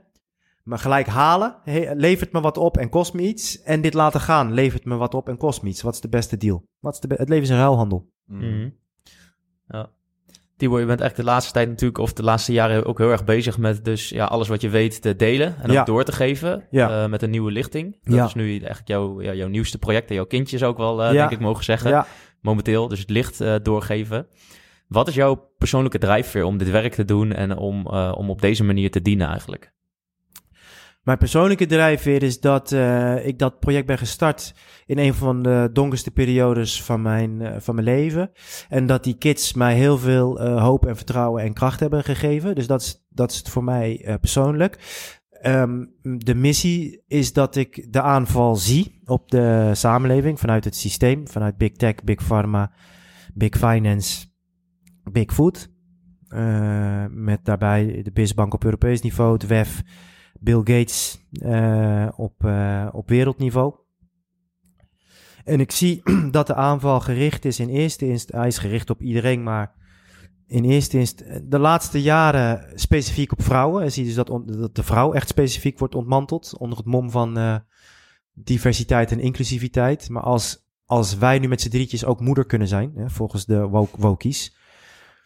[0.62, 3.62] Maar gelijk halen, he- levert me wat op en kost me iets.
[3.62, 5.82] En dit laten gaan, levert me wat op en kost me iets.
[5.82, 6.64] Wat is de beste deal?
[6.80, 8.10] Wat is de be- het leven is een ruilhandel.
[8.26, 8.70] Mhm.
[9.68, 9.90] Ja.
[10.62, 13.24] Tibor, je bent echt de laatste tijd natuurlijk, of de laatste jaren ook heel erg
[13.24, 15.84] bezig met dus ja, alles wat je weet te delen en ook Ja.
[15.84, 17.02] door te geven Ja.
[17.04, 17.98] eh, met een nieuwe lichting.
[18.02, 18.24] Dat Ja.
[18.24, 21.38] is nu eigenlijk jouw, jouw nieuwste project en jouw kindjes ook wel, eh, denk ik,
[21.40, 22.04] mogen zeggen.
[22.40, 24.26] Momenteel, dus het licht eh, doorgeven.
[24.88, 28.64] Wat is jouw persoonlijke drijfveer om dit werk te doen en om, om op deze
[28.64, 29.72] manier te dienen eigenlijk?
[31.02, 34.54] Mijn persoonlijke drijfveer is dat eh, ik dat project ben gestart
[34.86, 38.30] in een van de donkerste periodes van mijn, eh, van mijn leven.
[38.68, 42.54] En dat die kids mij heel veel eh, hoop en vertrouwen en kracht hebben gegeven.
[42.54, 44.78] Dus dat is, dat is het voor mij persoonlijk.
[45.30, 51.28] Ehm, de missie is dat ik de aanval zie op de samenleving vanuit het systeem,
[51.28, 52.72] vanuit Big Tech, Big Pharma,
[53.34, 54.26] Big Finance,
[55.12, 55.70] Big Food.
[57.10, 59.82] Met daarbij de BISbank op Europees niveau, het WEF,
[60.42, 63.74] Bill Gates eh, op, eh, op wereldniveau.
[65.44, 69.00] En ik zie dat de aanval gericht is in eerste instantie, hij is gericht op
[69.00, 69.74] iedereen, maar
[70.46, 73.82] in eerste instantie, de laatste jaren specifiek op vrouwen.
[73.82, 77.38] En zie dus dat, dat de vrouw echt specifiek wordt ontmanteld onder het mom van
[77.38, 77.56] eh,
[78.32, 80.08] diversiteit en inclusiviteit.
[80.08, 83.66] Maar als, als wij nu met z'n drietjes ook moeder kunnen zijn, hè, volgens de
[83.68, 84.56] woke, wokies,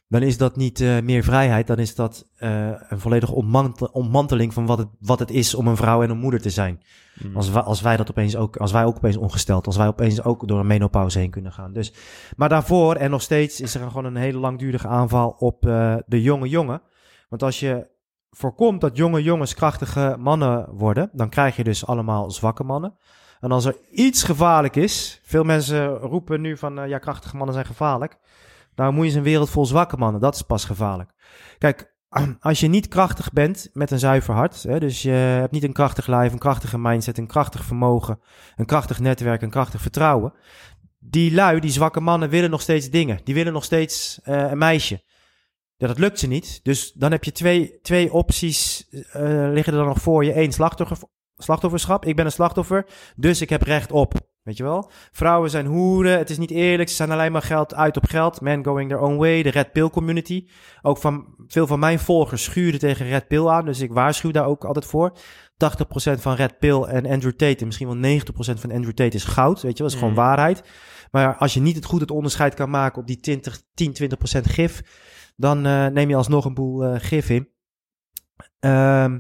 [0.09, 4.55] dan is dat niet eh, meer vrijheid, dan is dat eh, een volledige ontmant- ontmanteling
[4.55, 6.83] van wat het, wat het is om een vrouw en een moeder te zijn.
[7.23, 7.37] Mm.
[7.37, 10.23] Als wij, als wij dat opeens ook, als wij ook opeens ongesteld, als wij opeens
[10.23, 11.73] ook door een menopauze heen kunnen gaan.
[11.73, 11.93] Dus,
[12.37, 16.23] maar daarvoor en nog steeds is er gewoon een hele langdurige aanval op eh, de
[16.23, 16.83] jonge jongen.
[17.29, 17.89] Want als je
[18.31, 22.95] voorkomt dat jonge jongens krachtige mannen worden, dan krijg je dus allemaal zwakke mannen.
[23.41, 27.67] En als er iets gevaarlijk is, veel mensen roepen nu van ja, krachtige mannen zijn
[27.67, 28.19] gevaarlijk.
[28.77, 31.11] Nou moet je een wereld vol zwakke mannen, dat is pas gevaarlijk.
[31.59, 31.97] Kijk,
[32.41, 35.73] als je niet krachtig bent met een zuiver hart, hè, dus je hebt niet een
[35.73, 38.21] krachtig lijf, een krachtige mindset, een krachtig vermogen,
[38.57, 40.33] een krachtig netwerk, een krachtig vertrouwen.
[40.99, 43.21] Die lui, die zwakke mannen, willen nog steeds dingen.
[43.25, 45.05] Die willen nog steeds eh, een meisje.
[45.77, 46.61] Dat lukt ze niet.
[46.63, 49.23] Dus dan heb je twee, twee opties eh,
[49.53, 50.37] liggen er dan nog voor je.
[50.37, 50.99] Eén, slachtoffer,
[51.37, 52.05] slachtofferschap.
[52.05, 54.15] Ik ben een slachtoffer, dus ik heb recht op.
[54.47, 54.91] Weet je wel?
[55.13, 58.41] Vrouwen zijn hoeren, het is niet eerlijk, ze zijn alleen maar geld uit op geld.
[58.41, 60.47] Men going their own way, de Red Pill community.
[60.83, 64.47] Ook van veel van mijn volgers schuren tegen Red Pill aan, dus ik waarschuw daar
[64.47, 65.13] ook altijd voor.
[65.57, 69.25] 80% van Red Pill en Andrew Tate, en misschien wel 90% van Andrew Tate is
[69.25, 70.17] goud, weet je wel, is gewoon Mm.
[70.19, 70.63] waarheid.
[71.11, 74.47] Maar als je niet het goed het onderscheid kan maken op die 20, 10, 20%
[74.47, 74.83] gif,
[75.37, 77.49] dan eh, neem je alsnog een boel eh, gif in.
[78.59, 79.13] Ehm,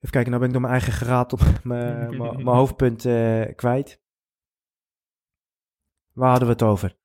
[0.00, 3.42] even kijken, nou ben ik door mijn eigen geraad op mijn mijn- mijn hoofdpunt eh,
[3.54, 4.00] kwijt.
[6.18, 6.96] Waar hadden we het over?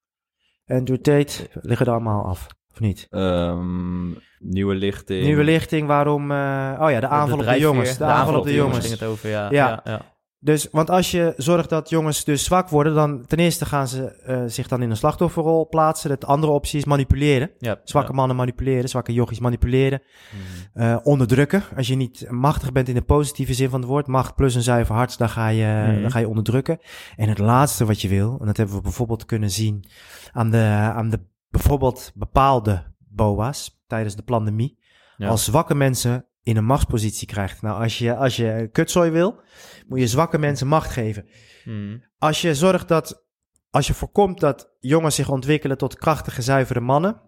[0.67, 3.07] Andrew Tate, liggen er allemaal af, of niet?
[3.09, 4.09] Ehm,
[4.39, 5.23] nieuwe lichting.
[5.23, 6.31] Nieuwe lichting, waarom...
[6.31, 7.97] eh, oh ja, de aanval op de jongens.
[7.97, 8.79] De, aanval op de jongens.
[8.79, 9.43] ging het over, ja.
[9.43, 9.49] Ja.
[9.67, 10.12] ja, ja.
[10.43, 14.05] Dus, want als je zorgt dat jongens dus zwak worden, dan ten eerste gaan ze
[14.05, 16.19] eh, zich dan in een slachtofferrol plaatsen.
[16.19, 17.51] De andere optie is manipuleren.
[17.83, 18.15] Zwakke ja.
[18.15, 20.01] mannen manipuleren, zwakke jochies manipuleren.
[20.01, 20.83] Mhm.
[20.83, 21.63] Eh, onderdrukken.
[21.75, 24.61] Als je niet machtig bent in de positieve zin van het woord, macht plus een
[24.61, 26.01] zuiver hart, dan ga je, Mhm.
[26.01, 26.79] dan ga je onderdrukken.
[27.15, 29.85] En het laatste wat je wil, en dat hebben we bijvoorbeeld kunnen zien
[30.31, 31.19] aan de, aan de
[31.49, 34.79] bijvoorbeeld bepaalde BOA's tijdens de pandemie.
[35.17, 35.27] Ja.
[35.27, 37.61] Als zwakke mensen in een machtspositie krijgt.
[37.61, 39.41] Nou, als je, als je kutzooi wil,
[39.87, 41.27] moet je zwakke mensen macht geven.
[41.65, 41.97] Mhm.
[42.17, 43.25] Als je zorgt dat,
[43.69, 47.21] als je voorkomt dat jongens zich ontwikkelen tot krachtige, zuivere mannen,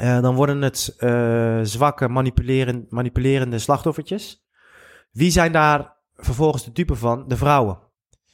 [0.00, 4.44] eh, dan worden het eh, zwakke, manipuleren, manipulerende slachtoffertjes.
[5.12, 7.28] Wie zijn daar vervolgens de dupe van?
[7.28, 7.78] De vrouwen.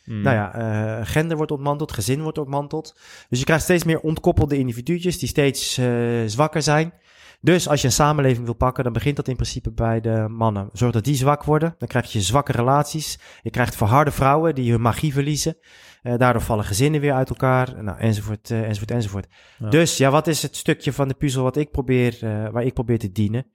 [0.04, 0.20] Mhm.
[0.20, 3.00] Nou ja, eh, gender wordt ontmanteld, gezin wordt ontmanteld.
[3.28, 5.80] Dus je krijgt steeds meer ontkoppelde individuutjes die steeds
[6.26, 6.92] zwakker zijn.
[7.40, 10.68] Dus als je een samenleving wil pakken, dan begint dat in principe bij de mannen.
[10.72, 13.18] Zorg dat die zwak worden, dan krijg je zwakke relaties.
[13.42, 15.56] Je krijgt verharde vrouwen die hun magie verliezen.
[16.02, 19.26] Eh, daardoor vallen gezinnen weer uit elkaar, nou, enzovoort, eh, enzovoort, enzovoort.
[19.58, 19.68] Ja.
[19.68, 22.74] Dus ja, wat is het stukje van de puzzel wat ik probeer, eh, waar ik
[22.74, 23.46] probeer te dienen?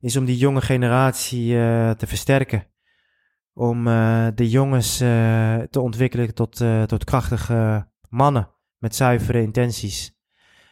[0.00, 2.64] Is om die jonge generatie eh, te versterken.
[3.54, 10.18] Om eh, de jongens eh, te ontwikkelen tot, eh, tot krachtige mannen met zuivere intenties.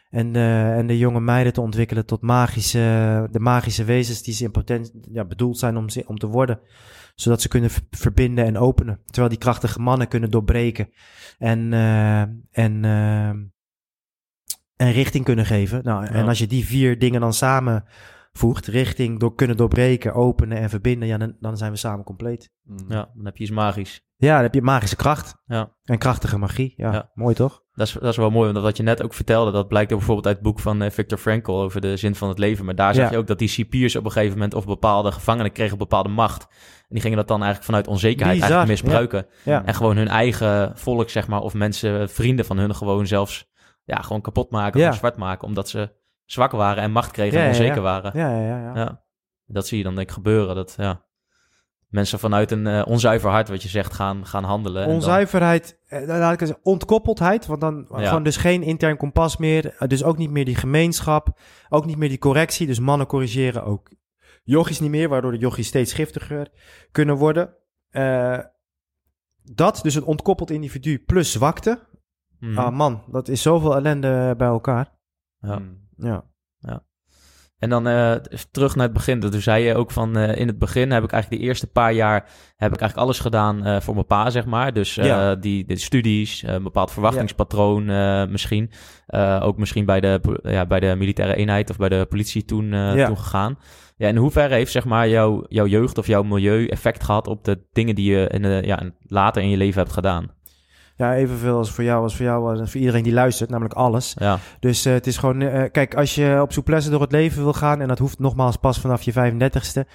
[0.09, 4.43] En, de en de jonge meiden te ontwikkelen tot magische, de magische wezens die ze
[4.43, 6.59] in potentie ja, bedoeld zijn om, ze- om te worden.
[7.15, 8.99] Zodat ze kunnen verbinden en openen.
[9.05, 10.89] Terwijl die krachtige mannen kunnen doorbreken.
[11.37, 13.29] En, eh, en, eh,
[14.75, 15.83] en richting kunnen geven.
[15.83, 18.67] Nou, En als je die vier dingen dan samenvoegt.
[18.67, 21.07] Richting, door kunnen doorbreken, openen en verbinden.
[21.07, 22.51] Ja, dan, dan zijn we samen compleet.
[22.63, 22.77] Mm.
[22.87, 24.07] Ja, dan heb je iets magisch.
[24.15, 25.35] Ja, dan heb je magische kracht.
[25.45, 25.75] Ja.
[25.83, 26.73] En krachtige magie.
[26.77, 27.11] Ja, Ja.
[27.13, 27.63] mooi toch?
[27.79, 29.97] Dat is, dat is wel mooi, want wat je net ook vertelde, dat blijkt ook
[29.97, 32.65] bijvoorbeeld uit het boek van eh, Viktor Frankl over de zin van het leven.
[32.65, 33.11] Maar daar zag Ja.
[33.11, 36.43] je ook dat die cipiers op een gegeven moment of bepaalde gevangenen kregen bepaalde macht.
[36.51, 39.25] En die gingen dat dan eigenlijk vanuit onzekerheid Bizar, eigenlijk misbruiken.
[39.43, 39.65] Ja.
[39.65, 43.47] En gewoon hun eigen volk, zeg maar, of mensen, vrienden van hun gewoon zelfs
[43.83, 44.85] ja, gewoon kapot maken, Ja.
[44.85, 45.91] gewoon zwart maken, omdat ze
[46.25, 48.11] zwak waren en macht kregen en onzeker waren.
[48.15, 48.63] Ja, ja, ja.
[48.63, 48.75] ja.
[48.75, 49.03] Ja.
[49.45, 50.55] Dat zie je dan denk ik gebeuren.
[50.55, 51.03] Dat ja,
[51.89, 54.81] mensen vanuit een eh, onzuiver hart, wat je zegt, gaan, gaan handelen.
[54.81, 58.07] en dan- Onzuiverheid, eh, nou, laat ik eens- ontkoppeldheid, want dan Ja.
[58.07, 59.75] gewoon dus geen intern kompas meer.
[59.77, 62.67] eh, Dus ook niet meer die gemeenschap, ook niet meer die correctie.
[62.67, 63.91] Dus mannen corrigeren ook
[64.43, 66.51] Yogis niet meer, waardoor de yogis steeds giftiger
[66.91, 67.55] kunnen worden.
[69.43, 71.87] Dat, dus een ontkoppeld individu plus zwakte.
[72.39, 72.57] Mhm.
[72.57, 74.97] Ah man, dat is zoveel ellende bij elkaar.
[75.39, 75.61] Ja.
[75.97, 76.23] Ja.
[77.59, 78.11] En dan eh,
[78.51, 79.19] terug naar het begin.
[79.19, 81.93] Toen zei je ook van eh, in het begin heb ik eigenlijk de eerste paar
[81.93, 82.15] jaar
[82.57, 84.73] heb ik eigenlijk alles gedaan eh, voor mijn pa, zeg maar.
[84.73, 85.35] Dus Ja.
[85.35, 87.85] die de studies, een bepaald verwachtingspatroon
[88.31, 88.71] misschien.
[89.41, 93.05] Ook misschien bij de, ja, bij de militaire eenheid of bij de politie toen, Ja.
[93.05, 93.57] toen gegaan.
[93.97, 97.43] Ja, in hoeverre heeft zeg maar jouw, jouw jeugd of jouw milieu effect gehad op
[97.43, 100.31] de dingen die je in ja, later in je leven hebt gedaan?
[100.99, 104.15] Ja, evenveel als voor jou, als voor jou, als voor iedereen die luistert, namelijk alles.
[104.19, 107.43] Ja, Dus eh, het is gewoon, eh, kijk, als je op souplesse door het leven
[107.43, 109.87] wil gaan, en dat hoeft nogmaals pas vanaf je 35ste,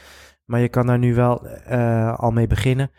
[0.45, 2.91] maar je kan daar nu wel eh, al mee beginnen.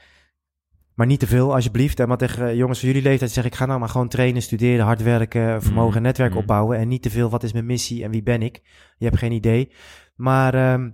[0.94, 2.00] Maar niet te veel, alsjeblieft.
[2.00, 4.42] En maar tegen eh, jongens van jullie leeftijd zeg ik, ga nou maar gewoon trainen,
[4.42, 6.04] studeren, hard werken, vermogen en Mhm.
[6.06, 6.40] netwerk Mhm.
[6.40, 6.78] opbouwen.
[6.78, 8.62] En niet te veel, wat is mijn missie en wie ben ik?
[8.98, 9.72] Je hebt geen idee.
[10.16, 10.90] Maar ehm,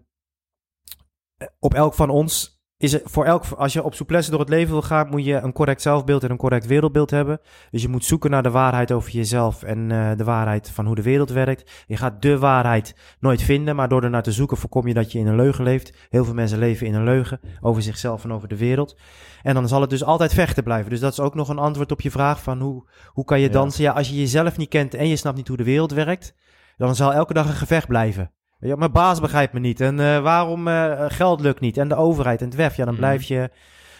[1.59, 4.81] op elk van ons is voor elk, als je op souplesse door het leven wil
[4.81, 7.39] gaan, moet je een correct zelfbeeld en een correct wereldbeeld hebben.
[7.71, 10.95] Dus je moet zoeken naar de waarheid over jezelf en eh, de waarheid van hoe
[10.95, 11.71] de wereld werkt.
[11.87, 15.11] Je gaat de waarheid nooit vinden, maar door er naar te zoeken voorkom je dat
[15.11, 15.93] je in een leugen leeft.
[16.09, 18.97] Heel veel mensen leven in een leugen over zichzelf en over de wereld.
[19.43, 20.89] En dan zal het dus altijd vechten blijven.
[20.89, 23.45] Dus dat is ook nog een antwoord op je vraag van hoe, hoe kan je
[23.45, 23.51] Ja.
[23.51, 23.83] dansen?
[23.83, 26.35] Ja, als je jezelf niet kent en je snapt niet hoe de wereld werkt,
[26.77, 28.31] dan zal elke dag een gevecht blijven.
[28.61, 29.81] Ja, mijn baas begrijpt me niet.
[29.81, 31.77] En eh, waarom eh, geld lukt niet?
[31.77, 32.75] En de overheid en het WEF.
[32.75, 33.03] Ja, dan Mhm.
[33.03, 33.49] blijf, je,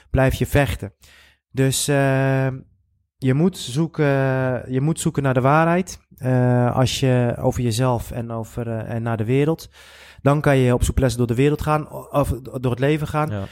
[0.09, 0.93] blijf je vechten.
[1.51, 2.47] Dus eh,
[3.17, 4.05] je, moet zoeken,
[4.71, 5.99] je moet zoeken naar de waarheid.
[6.73, 9.69] als je over jezelf en, over, en naar de wereld.
[10.21, 11.91] Dan kan je op souplesse door de wereld gaan.
[12.11, 13.29] Of door het leven gaan.
[13.29, 13.43] ja.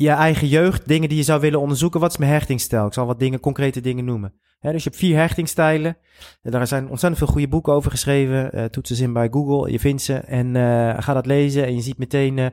[0.00, 2.00] Je eigen jeugd, dingen die je zou willen onderzoeken.
[2.00, 2.86] Wat is mijn hechtingsstijl?
[2.86, 4.32] Ik zal wat dingen, concrete dingen noemen.
[4.60, 5.96] Dus je hebt vier hechtingsstijlen.
[6.42, 8.52] En Daar zijn ontzettend veel goede boeken over geschreven.
[8.52, 10.14] Eh toets eens in bij Google, je vindt ze.
[10.14, 12.38] En eh, ga dat lezen en je ziet meteen...
[12.38, 12.46] eh,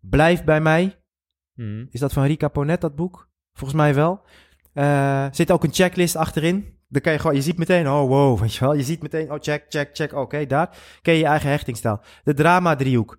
[0.00, 0.96] Blijf bij mij.
[1.54, 1.84] Mhm.
[1.90, 3.28] Is dat van Rika Ponet, dat boek?
[3.52, 4.20] Volgens mij wel.
[4.72, 6.78] Eh zit ook een checklist achterin.
[6.88, 8.74] Dan kan je gewoon, je ziet meteen, oh wow, weet je wel.
[8.74, 10.76] Je ziet meteen, oh check, check, check, oké, daar.
[11.02, 12.00] Ken je je eigen hechtingstijl.
[12.24, 13.18] De drama-driehoek.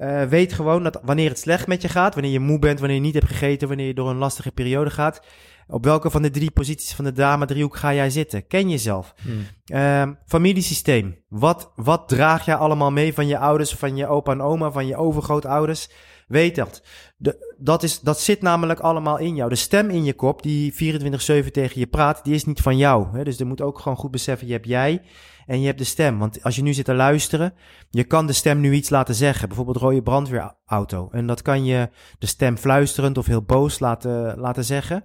[0.00, 2.96] Eh, weet gewoon dat wanneer het slecht met je gaat, wanneer je moe bent, wanneer
[2.96, 5.22] je niet hebt gegeten, wanneer je door een lastige periode gaat,
[5.68, 8.46] op welke van de drie posities van de drama-driehoek ga jij zitten?
[8.46, 9.14] Ken jezelf.
[9.22, 9.36] Mhm.
[9.64, 11.16] Ehm, familiesysteem.
[11.28, 14.86] Wat, wat draag jij allemaal mee van je ouders, van je opa en oma, van
[14.86, 15.90] je overgrootouders?
[16.28, 16.82] Weet dat.
[17.16, 19.48] De, dat, is, dat zit namelijk allemaal in jou.
[19.48, 23.06] De stem in je kop, die 24-7 tegen je praat, die is niet van jou.
[23.16, 23.24] Hè?
[23.24, 25.02] Dus je moet ook gewoon goed beseffen, je hebt jij
[25.50, 26.18] en je hebt de stem.
[26.18, 27.54] Want als je nu zit te luisteren,
[27.90, 29.48] je kan de stem nu iets laten zeggen.
[29.48, 31.08] Bijvoorbeeld rode brandweerauto.
[31.12, 31.88] En dat kan je
[32.18, 35.04] de stem fluisterend of heel boos laten, laten zeggen.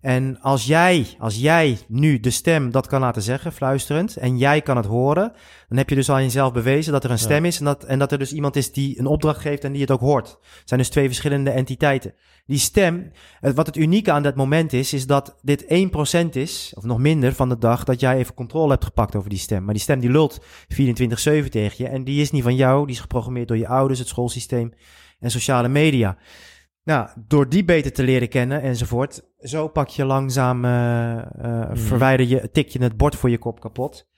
[0.00, 4.60] En als jij, als jij nu de stem dat kan laten zeggen, fluisterend, en jij
[4.60, 5.32] kan het horen,
[5.68, 7.22] dan heb je dus al in jezelf bewezen dat er een Ja.
[7.22, 9.72] stem is en dat, en dat er dus iemand is die een opdracht geeft en
[9.72, 10.28] die het ook hoort.
[10.28, 12.14] Het zijn dus twee verschillende entiteiten.
[12.46, 16.84] Die stem, wat het unieke aan dat moment is, is dat dit 1% is, of
[16.84, 19.64] nog minder van de dag, dat jij even controle hebt gepakt over die stem.
[19.64, 22.94] Maar die stem die lult 24-7 tegen je en die is niet van jou, die
[22.94, 24.72] is geprogrammeerd door je ouders, het schoolsysteem
[25.20, 26.16] en sociale media.
[26.82, 31.24] Nou, door die beter te leren kennen enzovoort, zo pak je langzaam, eh, eh,
[31.68, 31.76] Mhm.
[31.76, 34.08] verwijder je, tik je het bord voor je kop kapot.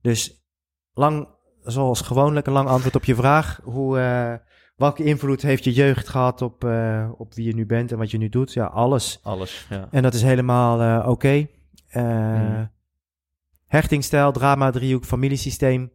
[0.00, 0.44] Dus
[0.92, 1.28] lang,
[1.62, 3.60] zoals gewoonlijk, een lang antwoord op je vraag.
[3.64, 4.34] Hoe, eh,
[4.76, 6.64] welke invloed heeft je jeugd gehad op,
[7.18, 8.52] op wie je nu bent en wat je nu doet?
[8.52, 9.20] Ja, alles.
[9.22, 9.88] Alles, ja.
[9.90, 11.46] En dat is helemaal oké.
[11.88, 12.64] Eh, Mhm.
[13.66, 15.92] Hechtingstijl, drama, driehoek, familiesysteem.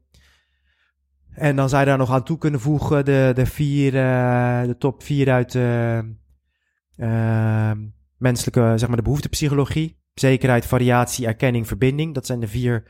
[1.36, 4.76] En dan zou je daar nog aan toe kunnen voegen de, de, vier, eh, de
[4.78, 5.56] top vier uit
[6.96, 7.72] eh,
[8.18, 10.04] menselijke, zeg maar de behoeftepsychologie.
[10.14, 12.14] Zekerheid, variatie, erkenning, verbinding.
[12.14, 12.84] Dat zijn de vier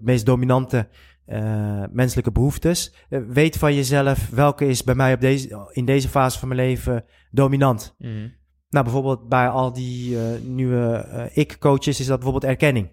[0.00, 0.88] meest dominante
[1.26, 2.94] eh, menselijke behoeftes.
[3.08, 6.60] Eh, weet van jezelf welke is bij mij op deze, in deze fase van mijn
[6.60, 7.94] leven dominant.
[7.98, 8.28] Mhm.
[8.68, 12.88] Nou, bijvoorbeeld bij al die nieuwe ik-coaches is dat bijvoorbeeld erkenning.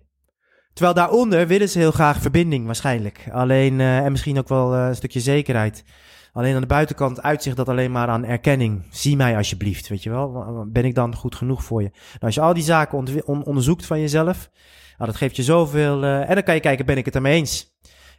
[0.74, 3.30] Terwijl daaronder willen ze heel graag verbinding waarschijnlijk.
[3.32, 5.84] Alleen, eh, en misschien ook wel eh, een stukje zekerheid.
[6.34, 8.88] Alleen aan de buitenkant uitzicht dat alleen maar aan erkenning.
[8.90, 10.66] Zie mij alsjeblieft, weet je wel.
[10.68, 11.90] Ben ik dan goed genoeg voor je?
[11.90, 14.50] Nou, als je al die zaken onderzoekt van jezelf,
[14.98, 16.04] nou, dat geeft je zoveel...
[16.04, 17.70] eh, en dan kan je kijken, ben ik het ermee eens?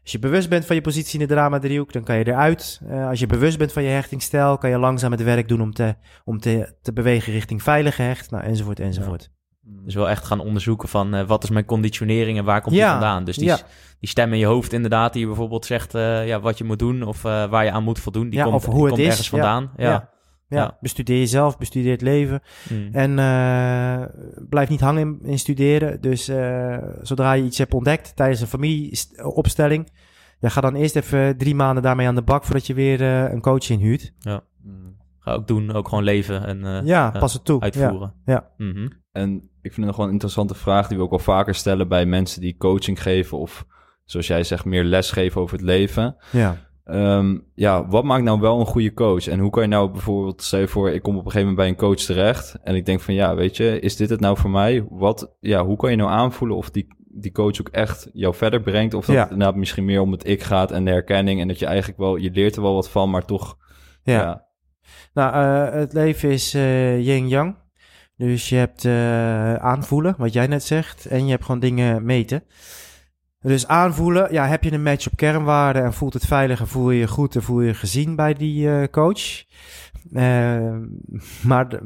[0.02, 2.80] Als je bewust bent van je positie in de drama-driehoek, dan kan je eruit.
[3.08, 5.94] Als je bewust bent van je hechtingstijl, kan je langzaam het werk doen om te,
[6.24, 9.30] om te, te bewegen richting veilig gehecht, nou, enzovoort, enzovoort.
[9.64, 12.84] Dus wel echt gaan onderzoeken van eh, wat is mijn conditionering en waar komt die
[12.84, 13.24] Ja, vandaan.
[13.24, 13.58] Dus die, ja.
[14.00, 16.78] die stem in je hoofd inderdaad, die je bijvoorbeeld zegt eh, ja, wat je moet
[16.78, 18.88] doen of eh, waar je aan moet voldoen, die Ja, komt, of hoe die het
[18.90, 19.36] komt is, ergens ja.
[19.38, 19.70] vandaan.
[19.76, 19.90] Ja.
[19.90, 20.10] Ja.
[20.48, 20.76] Ja, Ja.
[20.80, 22.40] bestudeer jezelf, bestudeer het leven.
[22.70, 22.88] Mm.
[22.92, 24.02] En eh,
[24.48, 26.00] blijf niet hangen in, in studeren.
[26.00, 29.90] Dus eh, zodra je iets hebt ontdekt tijdens een familieopstelling,
[30.40, 33.32] Ja, ga dan eerst even drie maanden daarmee aan de bak voordat je weer eh,
[33.32, 34.12] een coach inhuurt.
[34.24, 34.96] Mm.
[35.18, 37.60] Ga ook doen, ook gewoon leven en eh, ja, ja, pas het toe.
[37.60, 38.14] uitvoeren.
[38.24, 38.48] Ja.
[38.56, 38.88] Mhm.
[39.12, 41.88] En ik vind het nog wel een interessante vraag die we ook wel vaker stellen
[41.88, 43.64] bij mensen die coaching geven of
[44.04, 46.16] zoals jij zegt meer les geven over het leven.
[46.30, 46.40] Ja.
[46.40, 46.56] ja.
[46.84, 49.26] Ehm, ja, wat maakt nou wel een goede coach?
[49.28, 51.56] En hoe kan je nou bijvoorbeeld, stel je voor, ik kom op een gegeven moment
[51.56, 54.36] bij een coach terecht en ik denk van ja, weet je, is dit het nou
[54.36, 54.86] voor mij?
[54.90, 58.60] Wat, ja, hoe kan je nou aanvoelen of die, die coach ook echt jou verder
[58.60, 58.94] brengt?
[58.94, 59.22] Of dat Ja.
[59.22, 61.98] het inderdaad misschien meer om het ik gaat en de herkenning en dat je eigenlijk
[61.98, 63.56] wel, je leert er wel wat van, maar toch,
[64.02, 64.12] ja.
[64.12, 64.46] ja,
[65.14, 67.56] Nou, eh, het leven is eh yin-yang.
[68.22, 72.42] Dus je hebt eh, aanvoelen, wat jij net zegt, en je hebt gewoon dingen meten.
[73.40, 76.90] Dus aanvoelen, ja, heb je een match op kernwaarden en voelt het veilig en voel
[76.90, 79.44] je je goed en voel je je gezien bij die eh, coach.
[80.12, 80.76] Eh,
[81.42, 81.80] maar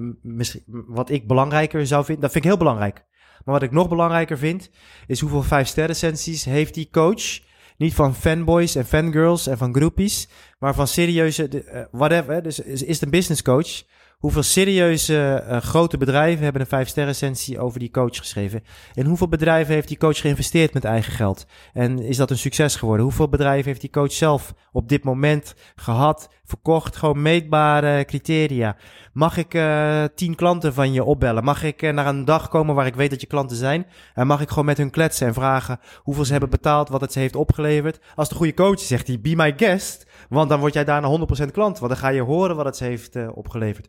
[0.87, 3.05] wat ik belangrijker zou vinden, dat vind ik heel belangrijk.
[3.45, 4.71] Maar wat ik nog belangrijker vind,
[5.07, 6.15] is hoeveel vijf sterren
[6.45, 7.41] heeft die coach.
[7.77, 10.29] Niet van fanboys en fangirls en van groepies,
[10.59, 12.43] maar van serieuze, whatever.
[12.43, 13.83] Dus is, is het een business coach?
[14.17, 18.63] Hoeveel serieuze eh, grote bedrijven hebben een vijf sterren recensie over die coach geschreven?
[18.95, 21.47] En hoeveel bedrijven heeft die coach geïnvesteerd met eigen geld?
[21.73, 23.05] En is dat een succes geworden?
[23.05, 26.97] Hoeveel bedrijven heeft die coach zelf op dit moment gehad, verkocht?
[26.97, 28.77] Gewoon meetbare criteria.
[29.13, 31.45] Mag ik eh tien klanten van je opbellen?
[31.45, 33.87] Mag ik eh, naar een dag komen waar ik weet dat je klanten zijn?
[34.15, 37.13] En mag ik gewoon met hun kletsen en vragen hoeveel ze hebben betaald, wat het
[37.13, 38.01] ze heeft opgeleverd?
[38.15, 40.06] Als de goede coach zegt hij, be my guest.
[40.29, 41.79] Want dan word jij daarna 100% klant.
[41.79, 43.89] Want dan ga je horen wat het ze heeft eh, opgeleverd.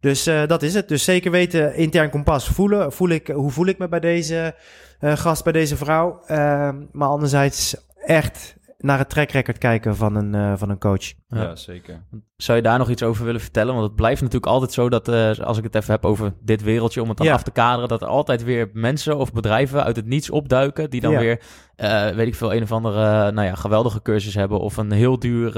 [0.00, 0.88] Dus eh, dat is het.
[0.88, 2.92] Dus zeker weten, intern kompas voelen.
[2.92, 4.54] Voel ik, hoe voel ik me bij deze
[4.98, 6.20] eh, gast, bij deze vrouw?
[6.26, 11.12] Eh, maar anderzijds echt naar het track record kijken van een, van een coach.
[11.30, 11.42] Ja.
[11.42, 12.02] ja, zeker.
[12.36, 13.74] Zou je daar nog iets over willen vertellen?
[13.74, 16.62] Want het blijft natuurlijk altijd zo dat, eh, als ik het even heb over dit
[16.62, 17.32] wereldje, om het dan Ja.
[17.32, 21.00] af te kaderen, dat er altijd weer mensen of bedrijven uit het niets opduiken, die
[21.00, 21.18] dan Ja.
[21.18, 21.40] weer,
[21.76, 24.90] eh, weet ik veel, een of andere, eh, nou ja, geweldige cursus hebben of een
[24.90, 25.56] heel duur,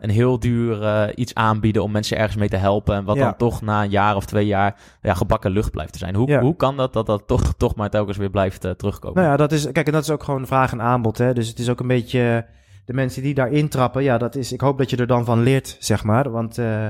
[0.00, 2.94] een heel duur iets aanbieden om mensen ergens mee te helpen.
[2.96, 5.98] En wat dan toch na een jaar of twee jaar ja, gebakken lucht blijft te
[5.98, 6.14] zijn.
[6.14, 9.16] Hoe, hoe kan dat dat dat toch, toch maar telkens weer blijft terugkomen?
[9.22, 11.18] Nou ja, dat is, kijk, en dat is ook gewoon vraag en aanbod.
[11.18, 11.32] Hè?
[11.32, 12.46] Dus het is ook een beetje
[12.84, 14.02] de mensen die daar intrappen.
[14.02, 16.30] Ja, dat is, ik hoop dat je er dan van leert, zeg maar.
[16.30, 16.86] Want eh,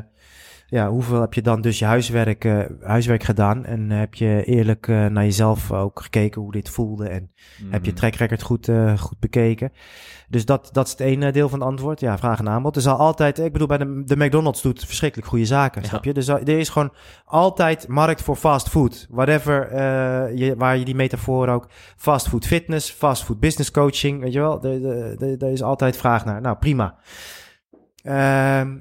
[0.66, 3.64] ja, hoeveel heb je dan dus je huiswerk, eh, huiswerk gedaan?
[3.64, 7.08] En heb je eerlijk eh, naar jezelf ook gekeken hoe dit voelde?
[7.08, 7.30] En
[7.70, 7.98] heb je Mhm.
[8.00, 9.72] track record goed, eh, goed bekeken?
[10.28, 12.00] Dus dat, dat is het ene deel van het antwoord.
[12.00, 12.76] Ja, vraag en aanbod.
[12.76, 15.88] Er zal altijd, ik bedoel, bij de, de McDonald's doet verschrikkelijk goede zaken, Ja.
[15.88, 16.12] snap je?
[16.14, 16.92] Dus er is gewoon
[17.24, 19.06] altijd markt voor fast food.
[19.10, 24.20] Whatever, eh, je, waar je die metafoor ook, fast food fitness, fast food business coaching,
[24.20, 24.62] weet je wel?
[24.64, 26.40] Er is altijd vraag naar.
[26.40, 26.96] Nou, prima.
[28.02, 28.76] Ehm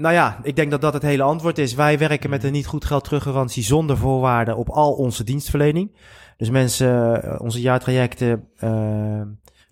[0.00, 1.74] nou ja, ik denk dat dat het hele antwoord is.
[1.74, 5.96] Wij werken met een niet goed geld teruggarantie zonder voorwaarden op al onze dienstverlening.
[6.36, 8.70] Dus mensen, eh, onze jaartrajecten, eh,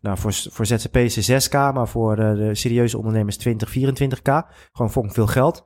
[0.01, 4.47] nou voor, voor ZZP's is 6k, maar voor eh, de serieuze ondernemers 20, 24k.
[4.73, 5.65] Gewoon fucking veel geld.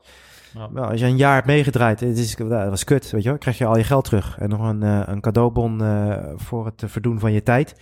[0.54, 0.68] Ja.
[0.72, 3.38] Nou, als je een jaar hebt meegedraaid, het is, dat was kut, weet je wel.
[3.38, 4.38] krijg je al je geld terug.
[4.38, 5.82] En nog een, een cadeaubon
[6.36, 7.76] voor het verdoen van je tijd.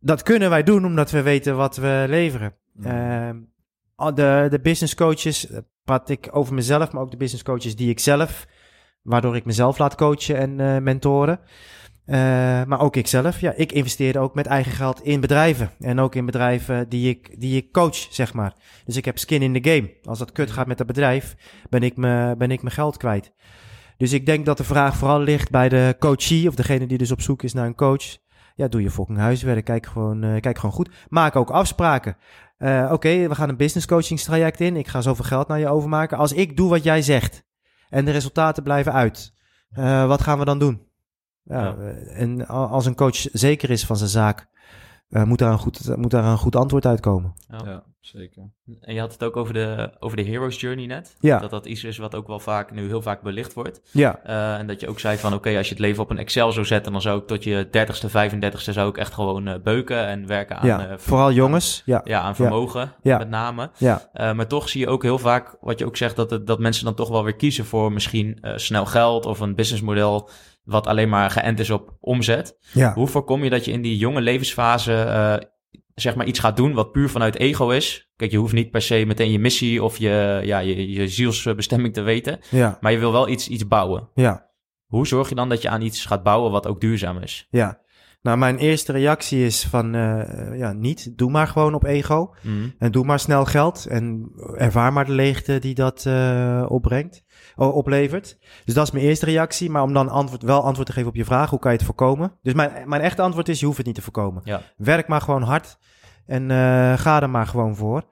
[0.00, 2.54] Dat kunnen wij doen omdat we weten wat we leveren.
[2.82, 3.36] Ehm,
[3.96, 5.46] de, de business coaches,
[5.90, 8.46] praat ik over mezelf, maar ook de business coaches die ik zelf,
[9.02, 11.40] waardoor ik mezelf laat coachen en eh, mentoren.
[12.04, 12.16] Eh,
[12.64, 15.70] maar ook ikzelf, ja, ik investeer ook met eigen geld in bedrijven.
[15.78, 18.54] En ook in bedrijven die ik, die ik coach, zeg maar.
[18.84, 19.92] Dus ik heb skin in the game.
[20.02, 21.36] Als dat kut gaat met dat bedrijf,
[21.68, 23.32] ben ik, me, ben ik mijn geld kwijt.
[23.96, 27.10] Dus ik denk dat de vraag vooral ligt bij de coachie, of degene die dus
[27.10, 28.16] op zoek is naar een coach.
[28.54, 29.64] Ja, doe je fucking huiswerk.
[29.64, 30.90] Kijk gewoon, eh, kijk gewoon goed.
[31.08, 32.16] Maak ook afspraken.
[32.60, 34.76] Eh, Oké, we gaan een business coachingstraject in.
[34.76, 36.18] Ik ga zoveel geld naar je overmaken.
[36.18, 37.44] Als ik doe wat jij zegt
[37.88, 39.32] en de resultaten blijven uit,
[39.70, 40.82] eh, wat gaan we dan doen?
[41.42, 41.76] Ja, Ja.
[41.76, 44.48] eh, En als een coach zeker is van zijn zaak,
[45.08, 47.34] eh, moet, daar een goed, moet daar een goed antwoord uitkomen.
[47.48, 48.50] Ja, zeker.
[48.80, 51.16] En je had het ook over de, over de hero's journey net.
[51.20, 51.38] Ja.
[51.38, 53.80] Dat dat iets is wat ook wel vaak, nu heel vaak belicht wordt.
[53.92, 56.18] Ja, Eh, en dat je ook zei van, oké, als je het leven op een
[56.18, 59.54] Excel zou zetten, dan zou ik tot je 30ste, 35ste zou ik echt gewoon eh,
[59.62, 60.88] beuken en werken aan, ja.
[60.88, 61.82] eh, vooral jongens.
[61.84, 63.18] Ja, ja, aan vermogen, Ja.
[63.18, 63.70] met name.
[63.78, 66.58] ja, maar toch zie je ook heel vaak, wat je ook zegt, dat, het, dat
[66.58, 70.28] mensen dan toch wel weer kiezen voor misschien snel geld of een businessmodel
[70.64, 72.56] wat alleen maar geënt is op omzet.
[72.72, 72.92] ja.
[72.94, 74.92] Hoe voorkom je dat je in die jonge levensfase
[76.00, 78.10] zeg maar iets gaat doen wat puur vanuit ego is?
[78.16, 81.94] Kijk, je hoeft niet per se meteen je missie of je, ja, je, je zielsbestemming
[81.94, 84.08] te weten, ja, maar je wil wel iets, iets bouwen.
[84.14, 84.48] ja.
[84.86, 87.46] Hoe zorg je dan dat je aan iets gaat bouwen wat ook duurzaam is?
[87.50, 87.80] Ja,
[88.22, 91.18] Nou, mijn eerste reactie is van, eh, ja, niet.
[91.18, 92.34] Doe maar gewoon op ego.
[92.42, 92.68] Mhm.
[92.78, 93.86] En doe maar snel geld.
[93.86, 97.22] En ervaar maar de leegte die dat eh, opbrengt,
[97.68, 98.38] oplevert.
[98.64, 99.70] Dus dat is mijn eerste reactie.
[99.70, 101.86] Maar om dan antwoord, wel antwoord te geven op je vraag, hoe kan je het
[101.86, 102.32] voorkomen?
[102.42, 104.42] Dus mijn, mijn echte antwoord is, je hoeft het niet te voorkomen.
[104.44, 104.62] Ja.
[104.76, 105.78] Werk maar gewoon hard.
[106.26, 108.04] En eh, ga er maar gewoon voor.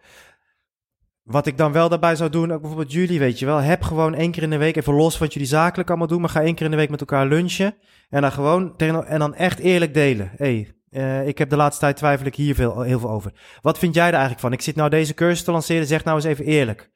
[1.23, 3.59] Wat ik dan wel daarbij zou doen, ook bijvoorbeeld jullie, weet je wel.
[3.59, 6.21] Heb gewoon één keer in de week, even los wat jullie zakelijk allemaal doen.
[6.21, 7.75] Maar ga één keer in de week met elkaar lunchen.
[8.09, 10.31] En dan gewoon, en dan echt eerlijk delen.
[10.37, 13.33] hey, eh, ik heb de laatste tijd twijfel ik hier veel, heel veel over.
[13.61, 14.53] Wat vind jij er eigenlijk van?
[14.53, 16.91] Ik zit nou deze cursus te lanceren, zeg nou eens even eerlijk.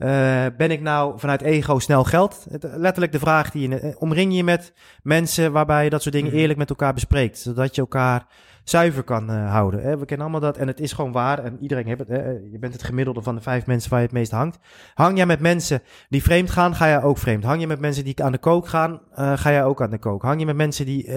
[0.00, 2.46] Eh, ben ik nou vanuit ego snel geld?
[2.60, 3.78] Letterlijk de vraag die je...
[3.80, 4.72] eh, Omring je met
[5.02, 6.40] mensen waarbij je dat soort dingen Mhm.
[6.40, 7.38] eerlijk met elkaar bespreekt.
[7.38, 8.26] Zodat je elkaar
[8.64, 9.82] zuiver kan eh, houden.
[9.82, 9.98] Hè?
[9.98, 11.44] We kennen allemaal dat en het is gewoon waar.
[11.44, 12.08] En iedereen heeft het.
[12.08, 12.28] Hè?
[12.30, 14.58] Je bent het gemiddelde van de vijf mensen waar je het meest hangt.
[14.94, 17.44] Hang jij met mensen die vreemd gaan, ga jij ook vreemd.
[17.44, 20.22] Hang je met mensen die aan de kook gaan, ga jij ook aan de kook.
[20.22, 21.10] Hang je met mensen die...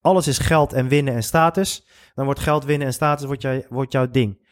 [0.00, 1.86] alles is geld en winnen en status.
[2.14, 4.46] Dan wordt geld winnen en status wordt, jij, wordt jouw ding.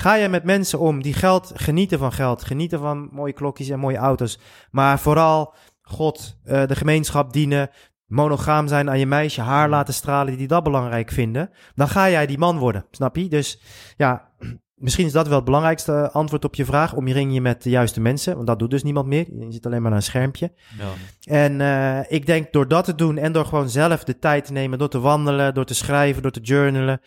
[0.00, 3.78] Ga je met mensen om die geld genieten van geld, genieten van mooie klokjes en
[3.78, 4.38] mooie auto's,
[4.70, 7.70] maar vooral God, eh, de gemeenschap dienen,
[8.06, 12.26] monogaam zijn aan je meisje, haar laten stralen, die dat belangrijk vinden, dan ga jij
[12.26, 13.28] die man worden, snap je?
[13.28, 13.60] Dus
[13.96, 14.28] ja,
[14.84, 16.94] misschien is dat wel het belangrijkste antwoord op je vraag.
[16.94, 19.26] Omring je met de juiste mensen, want dat doet dus niemand meer.
[19.38, 20.52] Je zit alleen maar aan een schermpje.
[20.78, 20.88] Ja.
[21.24, 24.52] En eh, ik denk door dat te doen en door gewoon zelf de tijd te
[24.52, 27.00] nemen, door te wandelen, door te schrijven, door te journalen.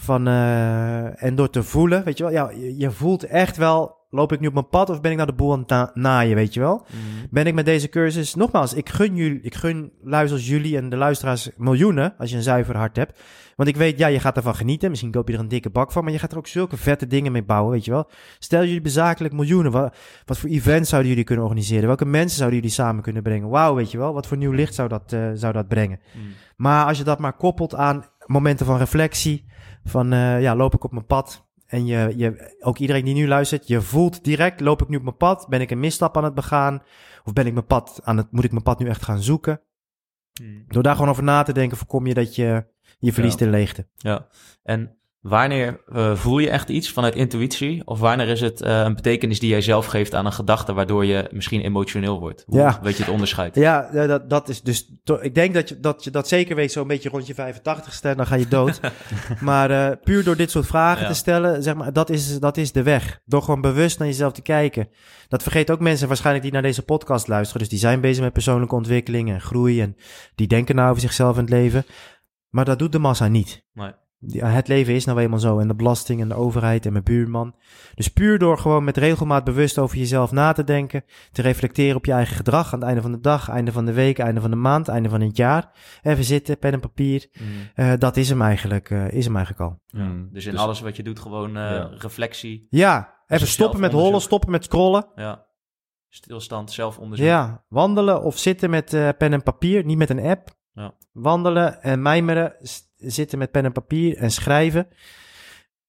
[0.00, 2.32] Van, eh, en door te voelen, weet je wel.
[2.32, 5.16] Ja, je, je voelt echt wel, loop ik nu op mijn pad of ben ik
[5.16, 6.86] naar de boel aan het na- naaien, weet je wel.
[6.86, 7.26] Mhm.
[7.30, 10.96] Ben ik met deze cursus, nogmaals, ik gun jullie, ik gun luisteraars jullie en de
[10.96, 13.20] luisteraars miljoenen, als je een zuiver hart hebt.
[13.56, 14.88] Want ik weet, ja, je gaat ervan genieten.
[14.90, 17.06] Misschien koop je er een dikke bak van, maar je gaat er ook zulke vette
[17.06, 18.08] dingen mee bouwen, weet je wel.
[18.38, 21.86] Stel jullie bezakelijk miljoenen, wat, wat voor events zouden jullie kunnen organiseren?
[21.86, 23.48] Welke mensen zouden jullie samen kunnen brengen?
[23.48, 26.00] Wauw, weet je wel, wat voor nieuw licht zou dat, eh, zou dat brengen?
[26.14, 26.24] Mhm.
[26.56, 29.44] Maar als je dat maar koppelt aan momenten van reflectie,
[29.86, 31.46] van eh, ja, loop ik op mijn pad?
[31.66, 35.02] En je, je, ook iedereen die nu luistert, je voelt direct, loop ik nu op
[35.02, 35.46] mijn pad?
[35.48, 36.82] Ben ik een misstap aan het begaan?
[37.24, 39.60] Of ben ik mijn pad aan het, moet ik mijn pad nu echt gaan zoeken?
[40.40, 40.62] Mhm.
[40.68, 42.66] Door daar gewoon over na te denken, voorkom je dat je
[42.98, 43.86] je verliest in leegte.
[43.96, 44.26] Ja,
[44.62, 47.82] en wanneer eh, voel je echt iets vanuit intuïtie?
[47.86, 51.04] Of wanneer is het eh, een betekenis die jij zelf geeft aan een gedachte, waardoor
[51.04, 52.42] je misschien emotioneel wordt?
[52.46, 52.78] Hoe Ja.
[52.82, 53.54] weet je het onderscheid?
[53.54, 54.92] Ja, dat, dat is dus.
[55.20, 58.26] Ik denk dat je dat, je dat zeker weet, zo'n beetje rond je 85ste, dan
[58.26, 58.80] ga je dood.
[59.40, 61.08] maar eh, puur door dit soort vragen Ja.
[61.08, 63.20] te stellen, zeg maar, dat is, dat is de weg.
[63.24, 64.88] Door gewoon bewust naar jezelf te kijken.
[65.28, 67.60] Dat vergeet ook mensen waarschijnlijk die naar deze podcast luisteren.
[67.60, 69.80] Dus die zijn bezig met persoonlijke ontwikkeling en groei.
[69.80, 69.96] En
[70.34, 71.84] die denken nou over zichzelf in het leven.
[72.50, 73.64] Maar dat doet de massa niet.
[73.72, 73.90] Nee.
[74.18, 75.58] Die- Het leven is nou eenmaal zo.
[75.58, 77.54] En de belasting en de overheid en mijn buurman.
[77.94, 81.04] Dus puur door gewoon met regelmaat bewust over jezelf na te denken.
[81.32, 82.72] Te reflecteren op je eigen gedrag.
[82.72, 85.08] Aan het einde van de dag, einde van de week, einde van de maand, einde
[85.08, 85.70] van het jaar.
[86.02, 87.28] Even zitten, pen en papier.
[87.32, 87.44] Mhm.
[87.74, 89.80] Eh, dat is hem eigenlijk, eh, is hem eigenlijk al.
[89.86, 90.04] Ja.
[90.04, 90.28] Mm.
[90.32, 91.90] Dus in Dus- alles wat je doet, gewoon eh, Ja.
[91.98, 92.66] reflectie.
[92.70, 95.06] Ja, even stoppen met hollen, stoppen met scrollen.
[95.14, 95.44] Ja.
[96.08, 97.26] Stilstand, zelfonderzoek.
[97.26, 100.48] Ja, wandelen of zitten met eh, pen en papier, niet met een app.
[100.72, 100.94] Ja.
[101.12, 102.54] Wandelen en mijmeren,
[102.96, 104.88] zitten met pen en papier en schrijven.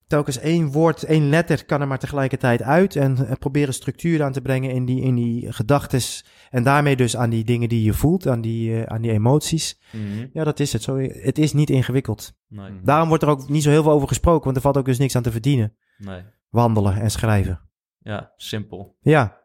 [0.07, 2.95] Telkens één woord, één letter kan er maar tegelijkertijd uit.
[2.95, 6.25] En eh, proberen structuur aan te brengen in die, in die gedachtes.
[6.49, 9.79] En daarmee dus aan die dingen die je voelt, aan die, eh, aan die emoties.
[9.91, 10.27] Mhm.
[10.33, 10.81] Ja, dat is het.
[10.83, 12.33] Zo, het is niet ingewikkeld.
[12.47, 12.83] Nee, Mhm.
[12.83, 14.97] Daarom wordt er ook niet zo heel veel over gesproken, want er valt ook dus
[14.97, 15.75] niks aan te verdienen.
[15.97, 16.21] nee.
[16.49, 17.61] Wandelen en schrijven.
[17.99, 18.95] Ja, simpel.
[19.01, 19.41] Ja,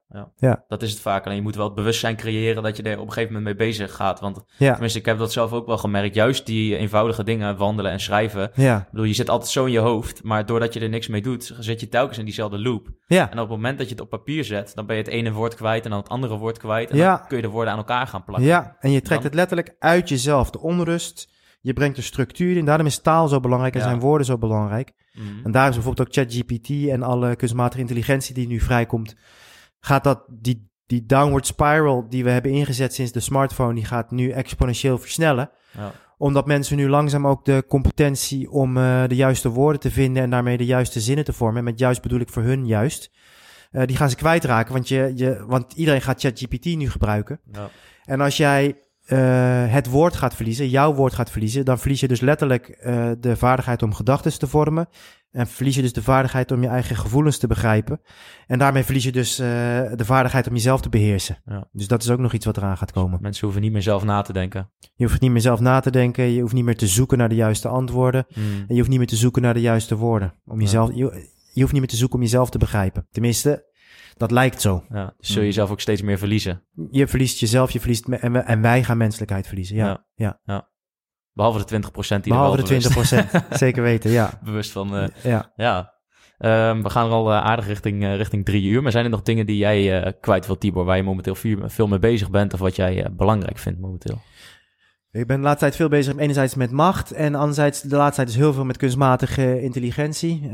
[0.68, 1.24] Dat is het vaak.
[1.24, 3.68] Alleen je moet wel het bewustzijn creëren dat je er op een gegeven moment mee
[3.68, 4.20] bezig gaat.
[4.20, 6.14] Want ja, tenminste, ik heb dat zelf ook wel gemerkt.
[6.14, 8.50] Juist die eenvoudige dingen, wandelen en schrijven.
[8.54, 10.22] ja, Ik bedoel, je zit altijd zo in je hoofd.
[10.22, 12.88] Maar doordat je er niks mee doet, zit je telkens in diezelfde loop.
[13.06, 13.22] ja.
[13.30, 15.32] En op het moment dat je het op papier zet, dan ben je het ene
[15.32, 16.90] woord kwijt en dan het andere woord kwijt.
[16.90, 17.16] En Ja.
[17.16, 18.46] dan kun je de woorden aan elkaar gaan plakken.
[18.48, 20.50] Ja, en je trekt Dan- het letterlijk uit jezelf.
[20.50, 21.30] De onrust.
[21.60, 22.64] Je brengt er structuur in.
[22.64, 23.86] Daarom is taal zo belangrijk en Ja.
[23.86, 24.92] zijn woorden zo belangrijk.
[25.12, 25.26] Mhm.
[25.44, 29.14] En daarom is bijvoorbeeld ook ChatGPT en alle kunstmatige intelligentie die nu vrijkomt.
[29.84, 34.10] Gaat dat, die, die downward spiral die we hebben ingezet sinds de smartphone, die gaat
[34.10, 35.50] nu exponentieel versnellen.
[35.76, 35.92] Ja.
[36.18, 40.30] Omdat mensen nu langzaam ook de competentie om eh, de juiste woorden te vinden en
[40.30, 41.58] daarmee de juiste zinnen te vormen.
[41.58, 43.10] En met juist bedoel ik voor hun juist.
[43.70, 47.40] Eh, die gaan ze kwijtraken, want, je, je, want iedereen gaat ChatGPT nu gebruiken.
[47.52, 47.70] Ja.
[48.04, 52.08] En als jij eh, het woord gaat verliezen, jouw woord gaat verliezen, dan verlies je
[52.08, 52.78] dus letterlijk
[53.20, 54.88] de vaardigheid om gedachten te vormen.
[55.32, 58.00] En verlies je dus de vaardigheid om je eigen gevoelens te begrijpen.
[58.46, 59.46] En daarmee verlies je dus eh,
[59.94, 61.42] de vaardigheid om jezelf te beheersen.
[61.44, 61.68] Ja.
[61.72, 63.18] Dus dat is ook nog iets wat eraan gaat komen.
[63.22, 64.70] Mensen hoeven niet meer zelf na te denken.
[64.94, 66.24] Je hoeft niet meer zelf na te denken.
[66.24, 68.26] Je hoeft niet meer te zoeken naar de juiste antwoorden.
[68.28, 68.40] Mhm.
[68.44, 70.34] En je hoeft niet meer te zoeken naar de juiste woorden.
[70.44, 70.62] Om Ja.
[70.64, 73.06] jezelf, je, je hoeft niet meer te zoeken om jezelf te begrijpen.
[73.10, 73.70] Tenminste,
[74.16, 74.84] dat lijkt zo.
[74.88, 75.14] Ja.
[75.18, 76.62] Dus zul je jezelf ook steeds meer verliezen.
[76.90, 79.76] Je verliest jezelf, je verliest en, en wij gaan menselijkheid verliezen.
[79.76, 80.40] Ja, Ja.
[80.44, 80.70] ja.
[81.32, 83.56] Behalve de 20% die Behalve de wel 20%.
[83.56, 84.30] Zeker weten, ja.
[84.44, 84.96] bewust, van...
[84.96, 85.52] eh, ja.
[85.56, 85.92] ja.
[86.38, 88.82] Ehm, we gaan er al eh, aardig richting, eh, richting drie uur.
[88.82, 91.86] Maar zijn er nog dingen die jij kwijt wilt, Tibor, waar je momenteel veel, veel
[91.88, 94.18] mee bezig bent of wat jij belangrijk vindt momenteel?
[95.10, 98.28] Ik ben de laatste tijd veel bezig, enerzijds met macht en anderzijds de laatste tijd
[98.28, 100.48] is heel veel met kunstmatige intelligentie.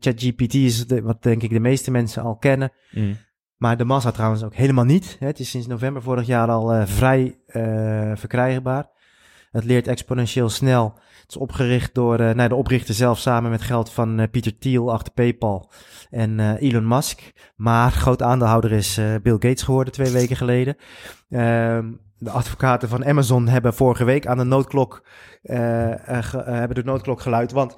[0.00, 2.72] ChatGPT is de- wat denk ik de meeste mensen al kennen.
[3.56, 5.16] Maar de massa trouwens ook helemaal niet.
[5.20, 5.26] Hè.
[5.26, 7.38] Het is sinds november vorig jaar al vrij
[8.14, 8.88] verkrijgbaar.
[9.56, 10.94] Het leert exponentieel snel.
[11.20, 14.92] Het is opgericht door nou, de oprichter zelf samen met geld van eh, Pieter Thiel
[14.92, 15.70] achter PayPal
[16.10, 17.32] en eh, Elon Musk.
[17.56, 20.76] Maar groot aandeelhouder is Bill Gates geworden twee weken geleden.
[21.28, 25.06] Ehm, de advocaten van Amazon hebben vorige week aan de noodklok,
[25.42, 27.52] hebben de noodklok geluid.
[27.52, 27.76] Want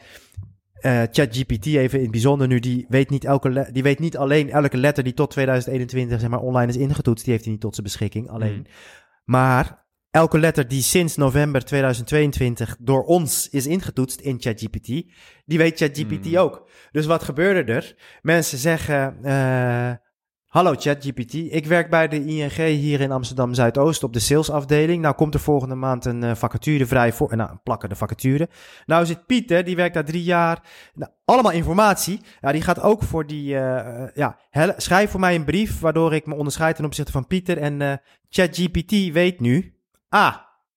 [0.81, 4.51] eh, ChatGPT even in het bijzonder nu, die weet, niet elke die weet niet alleen
[4.51, 7.75] elke letter die tot 2021 zeg maar, online is ingetoetst, die heeft hij niet tot
[7.75, 8.57] zijn beschikking alleen.
[8.57, 8.67] Mm.
[9.25, 9.87] Maar
[10.19, 14.87] elke letter die sinds november 2022 door ons is ingetoetst in ChatGPT,
[15.45, 16.37] die weet ChatGPT Mm.
[16.37, 16.69] ook.
[16.93, 17.97] Dus wat gebeurde er?
[18.23, 19.93] Mensen zeggen, eh,
[20.47, 25.03] hallo ChatGPT, ik werk bij de ING hier in Amsterdam Zuidoost op de salesafdeling.
[25.03, 28.49] Nou komt er volgende maand een eh, vacature vrij voor, nou plakken de vacature.
[28.87, 30.63] Nou zit Pieter, die werkt daar drie jaar.
[30.95, 32.21] Nou, allemaal informatie.
[32.41, 34.39] Ja, die gaat ook voor die, eh, ja,
[34.77, 37.59] schrijf voor mij een brief waardoor ik me onderscheid ten opzichte van Pieter.
[37.59, 39.78] En ChatGPT weet nu,
[40.09, 40.35] ah,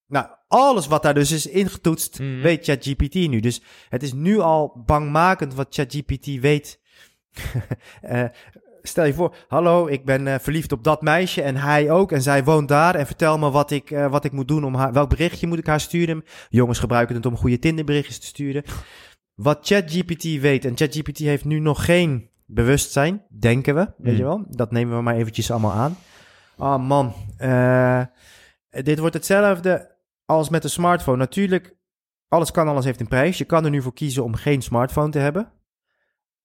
[0.08, 2.42] nou, alles wat daar dus is ingetoetst, Mhm.
[2.42, 3.40] weet ChatGPT nu.
[3.40, 6.80] Dus het is nu al bangmakend wat ChatGPT weet.
[8.02, 8.24] Eh,
[8.82, 12.12] stel je voor, hallo, ik ben eh, verliefd op dat meisje en hij ook.
[12.12, 14.76] En zij woont daar en vertel me wat ik, eh, wat ik moet doen om
[14.76, 14.94] haar...
[14.94, 16.24] Welk berichtje moet ik haar sturen?
[16.50, 18.64] Jongens gebruiken het om goede Tinderberichtjes te sturen.
[19.36, 24.18] Wat ChatGPT weet, en ChatGPT heeft nu nog geen bewustzijn, denken we, weet Mm.
[24.20, 24.44] je wel.
[24.50, 25.98] Dat nemen we maar eventjes allemaal aan.
[26.58, 28.02] Oh man, eh,
[28.72, 29.96] dit wordt hetzelfde
[30.26, 31.18] als met de smartphone.
[31.18, 31.76] Natuurlijk,
[32.28, 33.38] alles kan, alles heeft een prijs.
[33.38, 35.52] Je kan er nu voor kiezen om geen smartphone te hebben.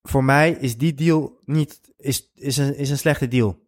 [0.02, 3.64] Voor mij is die deal niet, is, is, een, is een slechte deal.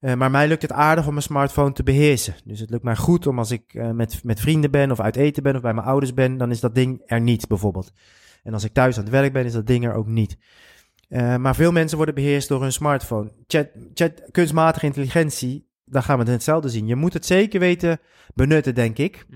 [0.00, 2.34] Eh, maar mij lukt het aardig om mijn smartphone te beheersen.
[2.44, 5.16] Dus het lukt mij goed om als ik eh, met, met vrienden ben of uit
[5.16, 7.92] eten ben of bij mijn ouders ben, dan is dat ding er niet bijvoorbeeld.
[8.42, 10.38] En als ik thuis aan het werk ben, is dat ding er ook niet.
[11.08, 13.32] Eh, maar veel mensen worden beheerst door hun smartphone.
[13.46, 16.86] Chat, chat, kunstmatige intelligentie, daar gaan we hetzelfde zien.
[16.86, 18.00] Je moet het zeker weten
[18.34, 19.26] benutten, denk ik.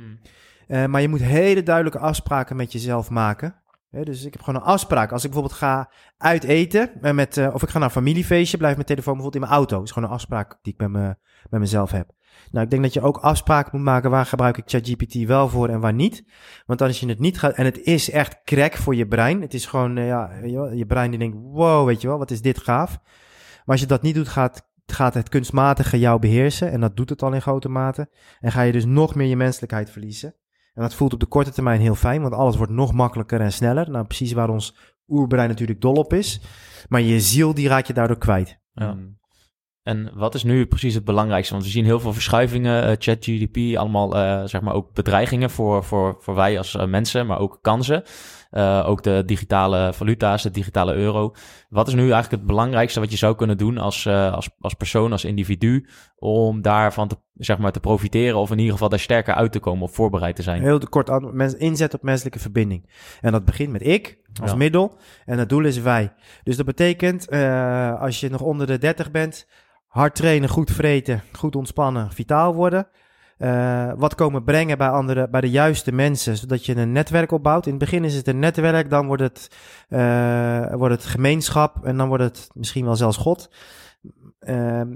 [0.66, 3.54] Eh, maar je moet hele duidelijke afspraken met jezelf maken.
[3.90, 5.12] Dus ik heb gewoon een afspraak.
[5.12, 8.56] Als ik bijvoorbeeld ga uit eten, eh, met, eh, of ik ga naar een familiefeestje,
[8.56, 9.76] blijft mijn telefoon bijvoorbeeld in mijn auto.
[9.76, 11.16] Dat is gewoon een afspraak die ik met, me,
[11.50, 12.10] met mezelf heb.
[12.50, 15.68] Nou, ik denk dat je ook afspraken moet maken waar gebruik ik ChatGPT wel voor
[15.68, 16.24] en waar niet.
[16.66, 19.40] Want als je het niet gaat, en het is echt crack voor je brein.
[19.40, 22.42] Het is gewoon, ja, je, je brein die denkt, wow, weet je wel, wat is
[22.42, 22.98] dit gaaf.
[23.64, 26.70] Maar als je dat niet doet, gaat, gaat het kunstmatige jou beheersen.
[26.70, 28.08] En dat doet het al in grote mate.
[28.40, 30.34] En ga je dus nog meer je menselijkheid verliezen.
[30.74, 33.52] En dat voelt op de korte termijn heel fijn, want alles wordt nog makkelijker en
[33.52, 33.90] sneller.
[33.90, 34.76] Nou, precies waar ons
[35.08, 36.40] oerbrein natuurlijk dol op is.
[36.88, 38.60] Maar je ziel, die raak je daardoor kwijt.
[38.72, 38.96] Ja.
[39.82, 41.52] En wat is nu precies het belangrijkste?
[41.52, 45.84] Want we zien heel veel verschuivingen, eh, ChatGDP, allemaal eh, zeg maar ook bedreigingen voor,
[45.84, 48.02] voor, voor wij als eh, mensen, maar ook kansen.
[48.52, 51.34] Eh, ook de digitale valuta's, de digitale euro.
[51.68, 54.74] Wat is nu eigenlijk het belangrijkste wat je zou kunnen doen als, eh, als, als
[54.74, 58.98] persoon, als individu, om daarvan te, zeg maar, te profiteren of in ieder geval daar
[58.98, 60.62] sterker uit te komen of voorbereid te zijn?
[60.62, 62.90] Heel kort aan, mens, inzet op menselijke verbinding.
[63.20, 64.56] En dat begint met ik als Ja.
[64.56, 64.96] middel.
[65.24, 66.12] En het doel is wij.
[66.42, 69.46] Dus dat betekent, eh, als je nog onder de 30 bent,
[69.86, 72.88] hard trainen, goed vreten, goed ontspannen, vitaal worden.
[73.42, 77.66] Eh, wat komen brengen bij, andere, bij de juiste mensen, zodat je een netwerk opbouwt.
[77.66, 79.48] In het begin is het een netwerk, dan wordt het,
[79.88, 83.50] eh, wordt het gemeenschap en dan wordt het misschien wel zelfs God.
[84.38, 84.94] Ehm,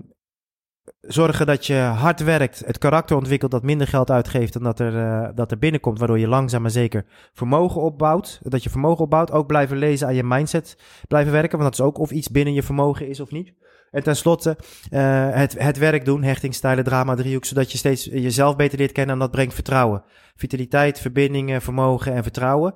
[1.01, 4.97] zorgen dat je hard werkt, het karakter ontwikkelt dat minder geld uitgeeft dan dat er,
[4.97, 8.41] eh, dat er binnenkomt, waardoor je langzaam maar zeker vermogen opbouwt.
[8.43, 10.79] Dat je vermogen opbouwt, ook blijven lezen aan je mindset,
[11.09, 13.55] blijven werken, want dat is ook of iets binnen je vermogen is of niet.
[13.91, 14.57] En tenslotte
[14.91, 19.14] eh, het, het werk doen, hechtingstijlen, drama, driehoek, zodat je steeds jezelf beter leert kennen
[19.14, 20.03] en dat brengt vertrouwen.
[20.37, 22.74] Vitaliteit, verbindingen, vermogen en vertrouwen.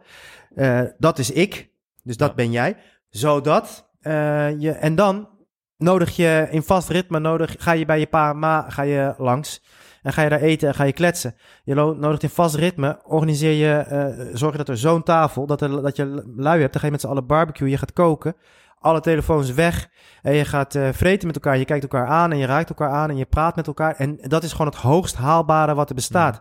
[0.55, 1.71] Eh, dat is ik,
[2.03, 2.35] dus dat Ja.
[2.35, 2.77] ben jij.
[3.09, 5.29] Zodat eh, je, en dan
[5.77, 9.15] nodig je in vast ritme, nodig, ga je bij je pa en ma ga je
[9.19, 9.63] langs.
[10.03, 11.35] En ga je daar eten en ga je kletsen.
[11.65, 15.97] Je nodigt in vast ritme, organiseer je, zorg dat er zo'n tafel, dat, er, dat
[15.97, 16.73] je lui hebt.
[16.73, 18.35] Dan ga je met z'n allen barbecue, je gaat koken.
[18.81, 19.89] Alle telefoons weg.
[20.23, 21.59] En je gaat eh, vreten met elkaar.
[21.59, 23.95] Je kijkt elkaar aan en je raakt elkaar aan en je praat met elkaar.
[23.97, 26.37] En dat is gewoon het hoogst haalbare wat er bestaat.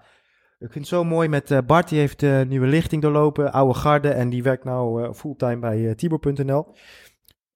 [0.60, 1.90] Ik vind het zo mooi met eh, Bart.
[1.90, 3.52] Die heeft eh nieuwe lichting doorlopen.
[3.52, 4.10] Oude garde.
[4.10, 6.76] En die werkt nou fulltime bij Tibor.nl.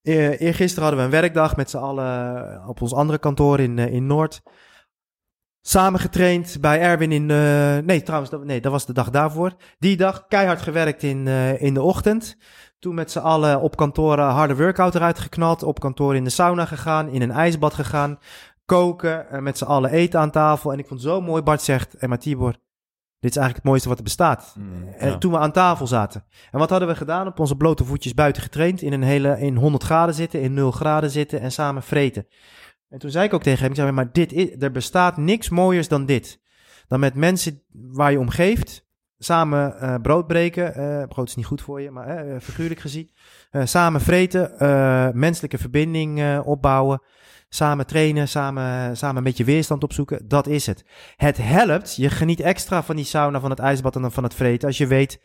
[0.01, 4.07] Eh eergisteren hadden we een werkdag met z'n allen op ons andere kantoor in, in
[4.07, 4.41] Noord.
[5.61, 7.25] Samen getraind bij Erwin in...
[7.85, 9.55] nee, trouwens, dat, nee, dat was de dag daarvoor.
[9.79, 11.27] Die dag keihard gewerkt in,
[11.57, 12.37] in de ochtend.
[12.83, 15.63] Toen met z'n allen op kantoor een harde workout eruit geknald.
[15.63, 18.19] Op kantoor in de sauna gegaan, in een ijsbad gegaan.
[18.65, 20.71] Koken, eh, met z'n allen eten aan tafel.
[20.73, 21.93] En ik vond het zo mooi, Bart zegt...
[21.93, 22.51] En maar Tibor,
[23.19, 24.55] dit is eigenlijk het mooiste wat er bestaat.
[24.97, 25.17] En ja.
[25.17, 26.25] toen we aan tafel zaten.
[26.51, 27.27] En wat hadden we gedaan?
[27.27, 28.81] Op onze blote voetjes buiten getraind.
[28.81, 32.27] In een hele, in 100 graden zitten, in 0 graden zitten en samen vreten.
[32.89, 35.49] En toen zei ik ook tegen hem, ik zei, maar dit is, er bestaat niks
[35.49, 36.41] mooiers dan dit.
[36.87, 38.82] Dan met mensen waar je om geeft,
[39.23, 40.75] samen eh, brood breken.
[40.75, 43.11] eh, brood is niet goed voor je, maar eh, figuurlijk gezien.
[43.63, 44.51] Samen vreten,
[45.19, 47.01] menselijke verbinding opbouwen.
[47.49, 50.27] Samen trainen, samen, samen een beetje weerstand opzoeken.
[50.27, 50.85] Dat is het.
[51.15, 51.95] Het helpt.
[51.95, 54.67] Je geniet extra van die sauna, van het ijsbad en dan van het vreten.
[54.67, 55.21] Als je weet,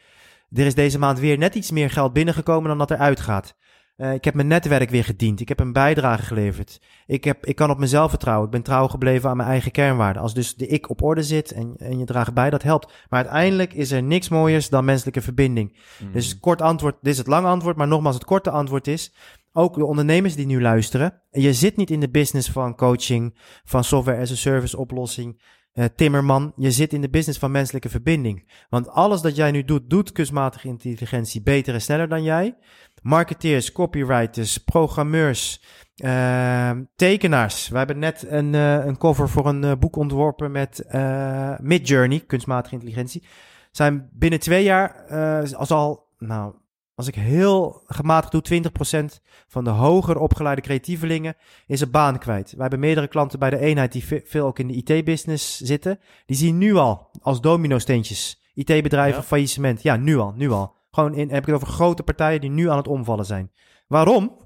[0.52, 3.54] er is deze maand weer net iets meer geld binnengekomen dan dat er uitgaat.
[3.98, 5.40] Eh, ik heb mijn netwerk weer gediend.
[5.40, 6.80] Ik heb een bijdrage geleverd.
[7.06, 8.46] Ik, heb, ik kan op mezelf vertrouwen.
[8.46, 10.22] Ik ben trouw gebleven aan mijn eigen kernwaarden.
[10.22, 12.92] Als dus de ik op orde zit en, en je draagt bij, dat helpt.
[13.08, 15.78] Maar uiteindelijk is er niks mooiers dan menselijke verbinding.
[16.02, 16.12] Mm.
[16.12, 19.12] Dus kort antwoord, dit is het lange antwoord, maar nogmaals, het korte antwoord is,
[19.52, 23.84] ook de ondernemers die nu luisteren, je zit niet in de business van coaching, van
[23.84, 25.40] software as a service oplossing,
[25.72, 28.50] eh, timmerman, je zit in de business van menselijke verbinding.
[28.68, 32.56] Want alles dat jij nu doet, doet kunstmatige intelligentie beter en sneller dan jij.
[33.02, 35.62] Marketeers, copywriters, programmeurs,
[35.96, 37.68] eh, tekenaars.
[37.68, 42.20] We hebben net een, eh, een cover voor een eh, boek ontworpen met eh Midjourney,
[42.20, 43.24] kunstmatige intelligentie.
[43.70, 46.54] Zijn binnen twee jaar, eh, als al, nou,
[46.94, 51.36] als ik heel gematigd doe, 20% van de hoger opgeleide creatievelingen
[51.66, 52.50] is een baan kwijt.
[52.52, 55.98] Wij hebben meerdere klanten bij de eenheid die ve- veel ook in de IT-business zitten.
[56.26, 59.26] Die zien nu al als domino-steentjes IT-bedrijven Ja.
[59.26, 59.82] faillissement.
[59.82, 60.76] Ja, nu al, nu al.
[60.98, 63.52] Gewoon in, heb ik het over grote partijen die nu aan het omvallen zijn.
[63.86, 64.36] Waarom?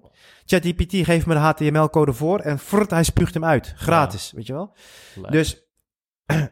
[0.44, 3.72] ChatGPT geeft me de HTML-code voor en frrt, hij spuugt hem uit.
[3.76, 4.76] Gratis, weet je wel?
[5.14, 5.32] Leuk.
[5.32, 5.66] Dus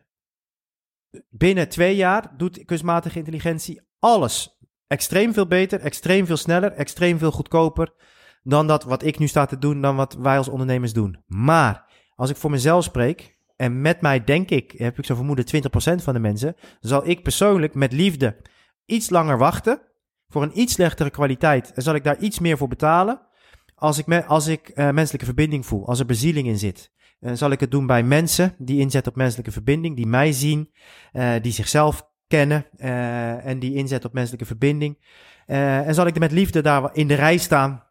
[1.45, 7.33] binnen twee jaar doet kunstmatige intelligentie alles extreem veel beter, extreem veel sneller, extreem veel
[7.33, 7.93] goedkoper
[8.43, 11.23] dan dat wat ik nu sta te doen, dan wat wij als ondernemers doen.
[11.27, 15.45] Maar als ik voor mezelf spreek, en met mij denk ik, heb ik zo vermoeden
[15.45, 18.37] 20% van de mensen, zal ik persoonlijk met liefde
[18.85, 19.89] iets langer wachten
[20.31, 23.21] voor een iets slechtere kwaliteit en zal ik daar iets meer voor betalen
[23.75, 26.93] als ik, als ik eh, menselijke verbinding voel, als er bezieling in zit.
[27.21, 30.71] En zal ik het doen bij mensen die inzetten op menselijke verbinding, die mij zien,
[31.13, 34.99] eh, die zichzelf kennen eh, en die inzetten op menselijke verbinding.
[35.47, 37.85] Eh, en zal ik er met liefde daar in de rij staan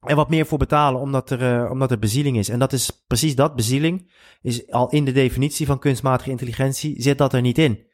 [0.00, 2.48] en wat meer voor betalen omdat er, eh, omdat er bezieling is.
[2.48, 4.12] En dat is precies dat, bezieling,
[4.42, 7.86] is al in de definitie van kunstmatige intelligentie, zit dat er niet in.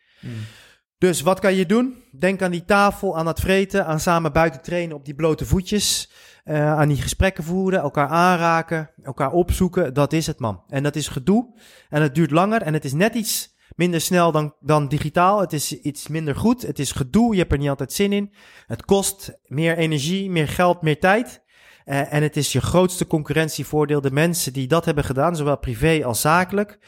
[0.99, 2.03] Dus wat kan je doen?
[2.19, 6.11] Denk aan die tafel, aan dat vreten, aan samen buiten trainen op die blote voetjes.
[6.45, 9.95] eh, aan die gesprekken voeren, elkaar aanraken, elkaar opzoeken.
[9.95, 10.63] Dat is het, man.
[10.69, 11.55] En dat is gedoe.
[11.89, 12.63] En het duurt langer.
[12.63, 15.41] En het is net iets minder snel dan, dan digitaal.
[15.41, 16.63] Het is iets minder goed.
[16.63, 17.33] Het is gedoe.
[17.33, 18.35] Je hebt er niet altijd zin in.
[18.67, 21.43] Het kost meer energie, meer geld, meer tijd.
[21.85, 24.01] Eh, en het is je grootste concurrentievoordeel.
[24.01, 26.79] De mensen die dat hebben gedaan, zowel privé als zakelijk,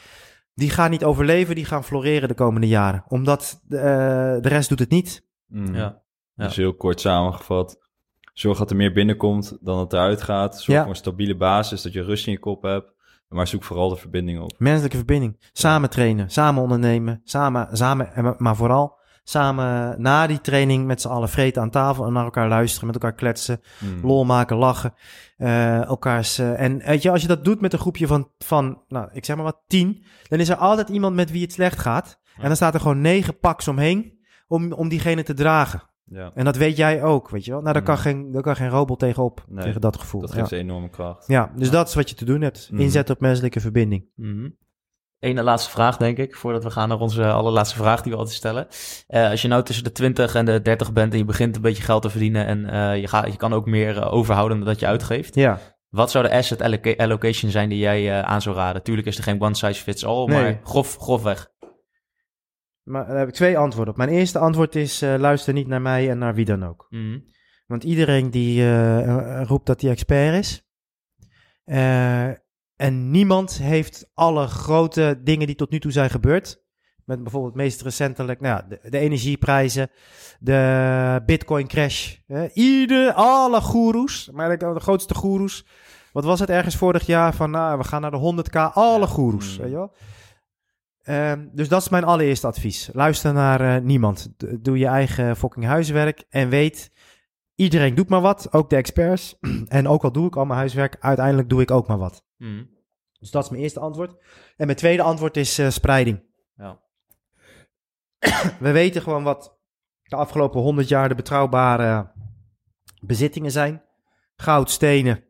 [0.59, 3.03] die gaan niet overleven, die gaan floreren de komende jaren.
[3.07, 5.25] Omdat eh, de rest doet het niet.
[5.47, 5.75] Mm.
[5.75, 6.01] Ja.
[6.35, 6.45] Ja.
[6.45, 7.77] Dus heel kort samengevat.
[8.33, 10.55] Zorg dat er meer binnenkomt dan dat eruit gaat.
[10.55, 10.81] Zorg Ja.
[10.81, 12.93] voor een stabiele basis, dat je rust in je kop hebt.
[13.27, 14.53] Maar zoek vooral de verbinding op.
[14.57, 15.49] Menselijke verbinding.
[15.53, 18.98] Samen trainen, samen ondernemen, samen, samen, en maar vooral
[19.29, 22.95] samen na die training met z'n allen vreten aan tafel en naar elkaar luisteren, met
[22.95, 24.05] elkaar kletsen, Mm.
[24.05, 24.93] lol maken, lachen.
[25.37, 28.81] eh, elkaars, eh, en weet je, als je dat doet met een groepje van, van,
[28.87, 31.79] nou, ik zeg maar wat, tien, dan is er altijd iemand met wie het slecht
[31.79, 32.19] gaat.
[32.37, 35.81] En dan staat er gewoon negen paks omheen om, om diegene te dragen.
[36.05, 37.61] Ja, En dat weet jij ook, weet je wel.
[37.61, 38.01] Nou, daar kan, Mm.
[38.01, 40.21] geen, daar kan geen robot tegenop, Nee, tegen dat gevoel.
[40.21, 40.35] dat ja.
[40.35, 41.27] geeft ze enorme kracht.
[41.27, 42.69] ja, dus dat is wat je te doen hebt.
[42.71, 42.81] Mhm.
[42.81, 44.05] Inzet op menselijke verbinding.
[44.15, 44.49] Mhm.
[45.19, 48.35] Ene laatste vraag, denk ik, voordat we gaan naar onze allerlaatste vraag die we altijd
[48.37, 48.67] stellen.
[49.07, 51.61] Eh, als je nou tussen de 20 en de 30 bent en je begint een
[51.61, 54.67] beetje geld te verdienen en eh, je, gaat, je kan ook meer eh, overhouden dan
[54.67, 55.35] dat je uitgeeft.
[55.35, 55.59] Ja.
[55.89, 58.83] Wat zou de asset alloca- allocation zijn die jij aan zou raden?
[58.83, 60.41] Tuurlijk is er geen one size fits all, Nee.
[60.41, 61.49] maar grof, grofweg.
[62.83, 63.99] Maar daar heb ik twee antwoorden op.
[63.99, 66.85] Mijn eerste antwoord is: luister niet naar mij en naar wie dan ook.
[66.89, 67.19] Mhm.
[67.67, 68.63] Want iedereen die
[69.43, 70.63] roept dat hij expert is.
[72.79, 76.61] En niemand heeft alle grote dingen die tot nu toe zijn gebeurd.
[77.05, 79.89] Met bijvoorbeeld meest recentelijk, nou de, de energieprijzen,
[80.39, 82.15] de Bitcoin crash.
[82.27, 85.65] eh, ieder, alle goeroes, maar de grootste goeroes.
[86.11, 89.55] Wat was het ergens vorig jaar van, nou, we gaan naar de 100k, alle goeroes,
[89.57, 89.61] Mm.
[89.61, 89.93] weet je wel.
[91.03, 92.89] Ehm, dus dat is mijn allereerste advies.
[92.93, 94.29] Luister naar eh, niemand.
[94.37, 96.91] D- doe je eigen fucking huiswerk en weet,
[97.59, 99.37] iedereen doet maar wat, ook de experts.
[99.67, 102.25] en ook al doe ik al mijn huiswerk, uiteindelijk doe ik ook maar wat.
[102.37, 102.63] Mhm.
[103.19, 104.11] Dus dat is mijn eerste antwoord.
[104.57, 106.23] En mijn tweede antwoord is eh, spreiding.
[106.55, 106.79] Ja.
[108.59, 109.57] We weten gewoon wat
[110.03, 112.11] de afgelopen 100 jaar de betrouwbare
[113.01, 113.83] bezittingen zijn.
[114.35, 115.23] Goud, stenen,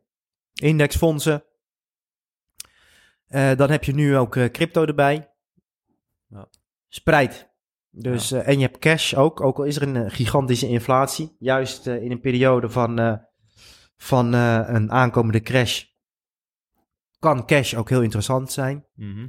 [0.52, 1.44] indexfondsen.
[3.26, 5.30] Eh, dan heb je nu ook eh, crypto erbij.
[6.28, 6.48] Ja.
[6.88, 7.49] Spreid.
[7.90, 11.36] Dus, eh, en je hebt cash ook, ook al is er een eh, gigantische inflatie.
[11.38, 13.14] Juist eh, in een periode van, eh,
[13.96, 15.84] van eh, een aankomende crash
[17.18, 18.84] kan cash ook heel interessant zijn.
[18.94, 19.28] Mhm.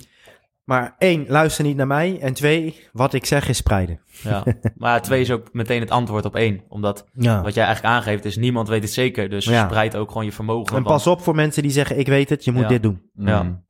[0.64, 2.20] Maar één, luister niet naar mij.
[2.20, 4.01] En twee, wat ik zeg is spreiden.
[4.24, 4.43] ja.
[4.78, 6.64] Maar ja, twee is ook meteen het antwoord op één.
[6.68, 7.41] Omdat Ja.
[7.41, 9.30] wat jij eigenlijk aangeeft is niemand weet het zeker.
[9.30, 9.66] Dus Ja.
[9.68, 10.76] spreid ook gewoon je vermogen.
[10.78, 12.68] En pas op voor mensen die zeggen, ik weet het, je moet Ja.
[12.68, 13.09] dit doen.
[13.14, 13.43] Ja.
[13.43, 13.66] Mm,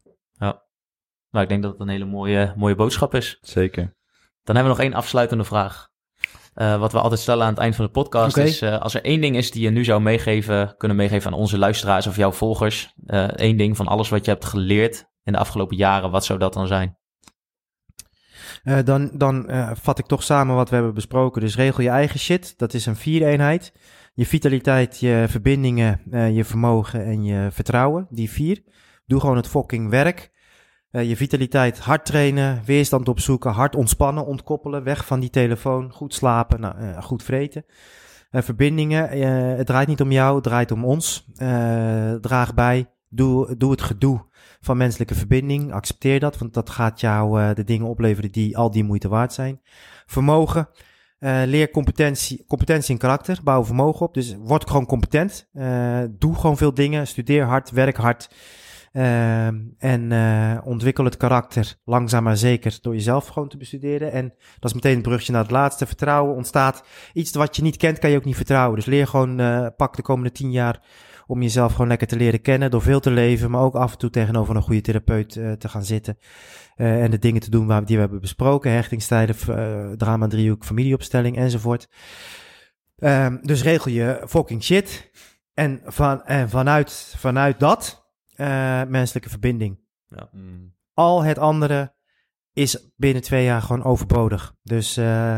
[1.32, 3.38] Nou, ik denk dat het een hele mooie, mooie boodschap is.
[3.42, 3.96] Zeker.
[4.44, 5.90] Dan hebben we nog één afsluitende vraag.
[6.54, 8.62] Eh, wat we altijd stellen aan het eind van de podcast is...
[8.62, 10.78] eh, als er één ding is die je nu zou meegeven...
[10.78, 12.94] kunnen meegeven aan onze luisteraars of jouw volgers...
[13.06, 16.12] eh één ding van alles wat je hebt geleerd in de afgelopen jaren...
[16.12, 17.00] wat zou dat dan zijn?
[18.84, 21.42] Dan dan vat ik toch samen wat we hebben besproken.
[21.42, 22.58] Dus regel je eigen shit.
[22.58, 23.74] Dat is een vier eenheid.
[24.14, 26.02] Je vitaliteit, je verbindingen,
[26.34, 28.08] je vermogen en je vertrouwen.
[28.10, 28.64] Die vier.
[29.06, 30.32] Doe gewoon het fucking werk.
[30.92, 36.14] Eh, je vitaliteit, hard trainen, weerstand opzoeken, hard ontspannen, ontkoppelen, weg van die telefoon, goed
[36.14, 37.66] slapen, nou, eh, goed vreten.
[38.32, 39.10] Eh, verbindingen,
[39.58, 41.26] het draait niet om jou, het draait om ons.
[42.22, 44.26] Draag bij, doe, doe het gedoe
[44.62, 45.74] van menselijke verbinding.
[45.74, 49.62] Accepteer dat, want dat gaat jou de dingen opleveren die al die moeite waard zijn.
[50.06, 50.70] Vermogen.
[51.46, 53.40] leer competentie, competentie en karakter.
[53.44, 54.14] Bouw vermogen op.
[54.14, 55.50] Dus word gewoon competent.
[56.10, 57.08] Doe gewoon veel dingen.
[57.08, 57.72] Studeer hard.
[57.72, 58.30] Werk hard.
[58.92, 64.12] Ehm, en eh, ontwikkel het karakter langzaam maar zeker door jezelf gewoon te bestuderen.
[64.12, 65.86] En dat is meteen het brugje naar het laatste.
[65.86, 66.84] Vertrouwen ontstaat.
[67.14, 68.76] Iets wat je niet kent, kan je ook niet vertrouwen.
[68.76, 70.82] Dus leer gewoon, eh, pak de komende tien jaar
[71.28, 72.72] om jezelf gewoon lekker te leren kennen.
[72.72, 75.70] Door veel te leven, maar ook af en toe tegenover een goede therapeut eh, te
[75.70, 76.18] gaan zitten.
[76.76, 78.72] En de dingen te doen waar, die we hebben besproken.
[78.72, 79.36] Hechtingstijden,
[79.98, 81.90] drama, driehoek, familieopstelling enzovoort.
[82.98, 85.12] Ehm, dus regel je fucking shit.
[85.54, 88.01] En, van, en vanuit, vanuit dat
[88.36, 89.80] eh, menselijke verbinding.
[90.32, 91.94] Mm, Al het andere
[92.54, 94.56] is binnen twee jaar gewoon overbodig.
[94.64, 95.38] Dus eh,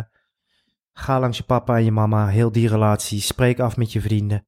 [0.93, 2.27] ga langs je papa en je mama.
[2.27, 3.19] Heel die relatie.
[3.21, 4.47] Spreek af met je vrienden.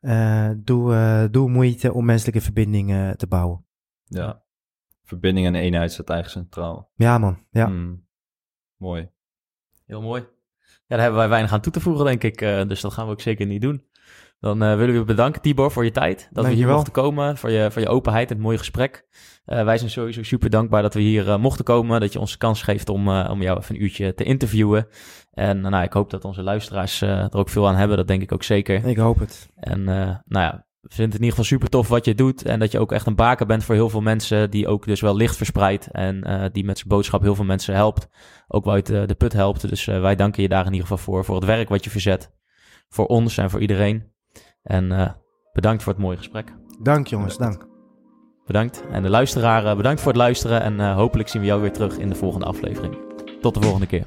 [0.00, 3.66] Eh, doe, eh, doe moeite om menselijke verbindingen te bouwen.
[4.04, 4.46] ja.
[5.04, 6.90] Verbinding en eenheid staat eigenlijk centraal.
[6.94, 7.46] Ja, man.
[7.50, 7.66] Ja.
[7.66, 8.06] Mm,
[8.76, 9.10] mooi.
[9.86, 10.20] Heel mooi.
[10.22, 10.28] Ja,
[10.86, 12.40] daar hebben wij weinig aan toe te voegen, denk ik.
[12.40, 13.87] eh, dus dat gaan we ook zeker niet doen.
[14.40, 16.28] Dan eh, willen we bedanken, Tibor, voor je tijd.
[16.32, 19.06] Dat we hier mochten komen, voor je, voor je openheid en het mooie gesprek.
[19.44, 22.00] Eh, wij zijn sowieso super dankbaar dat we hier eh, mochten komen.
[22.00, 24.86] Dat je ons de kans geeft om, om jou even een uurtje te interviewen.
[25.30, 27.96] En nou, ik hoop dat onze luisteraars er ook veel aan hebben.
[27.96, 28.84] Dat denk ik ook zeker.
[28.84, 29.48] Ik hoop het.
[29.54, 32.44] En nou ja, we vinden het in ieder geval super tof wat je doet.
[32.44, 34.50] En dat je ook echt een baken bent voor heel veel mensen.
[34.50, 35.90] Die ook dus wel licht verspreidt.
[35.90, 38.08] En die met zijn boodschap heel veel mensen helpt.
[38.48, 39.68] Ook wel uit de put helpt.
[39.68, 41.24] Dus wij danken je daar in ieder geval voor.
[41.24, 42.32] Voor het werk wat je verzet.
[42.88, 44.16] Voor ons en voor iedereen.
[44.68, 45.10] En eh,
[45.52, 46.54] bedankt voor het mooie gesprek.
[46.82, 47.66] Dank jongens, dank.
[48.46, 48.84] Bedankt.
[48.90, 50.62] En de luisteraar, eh, bedankt voor het luisteren.
[50.62, 52.96] En eh, hopelijk zien we jou weer terug in de volgende aflevering.
[53.40, 54.06] Tot de volgende keer.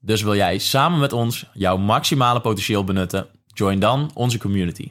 [0.00, 3.26] Dus wil jij samen met ons jouw maximale potentieel benutten?
[3.46, 4.90] Join dan onze community.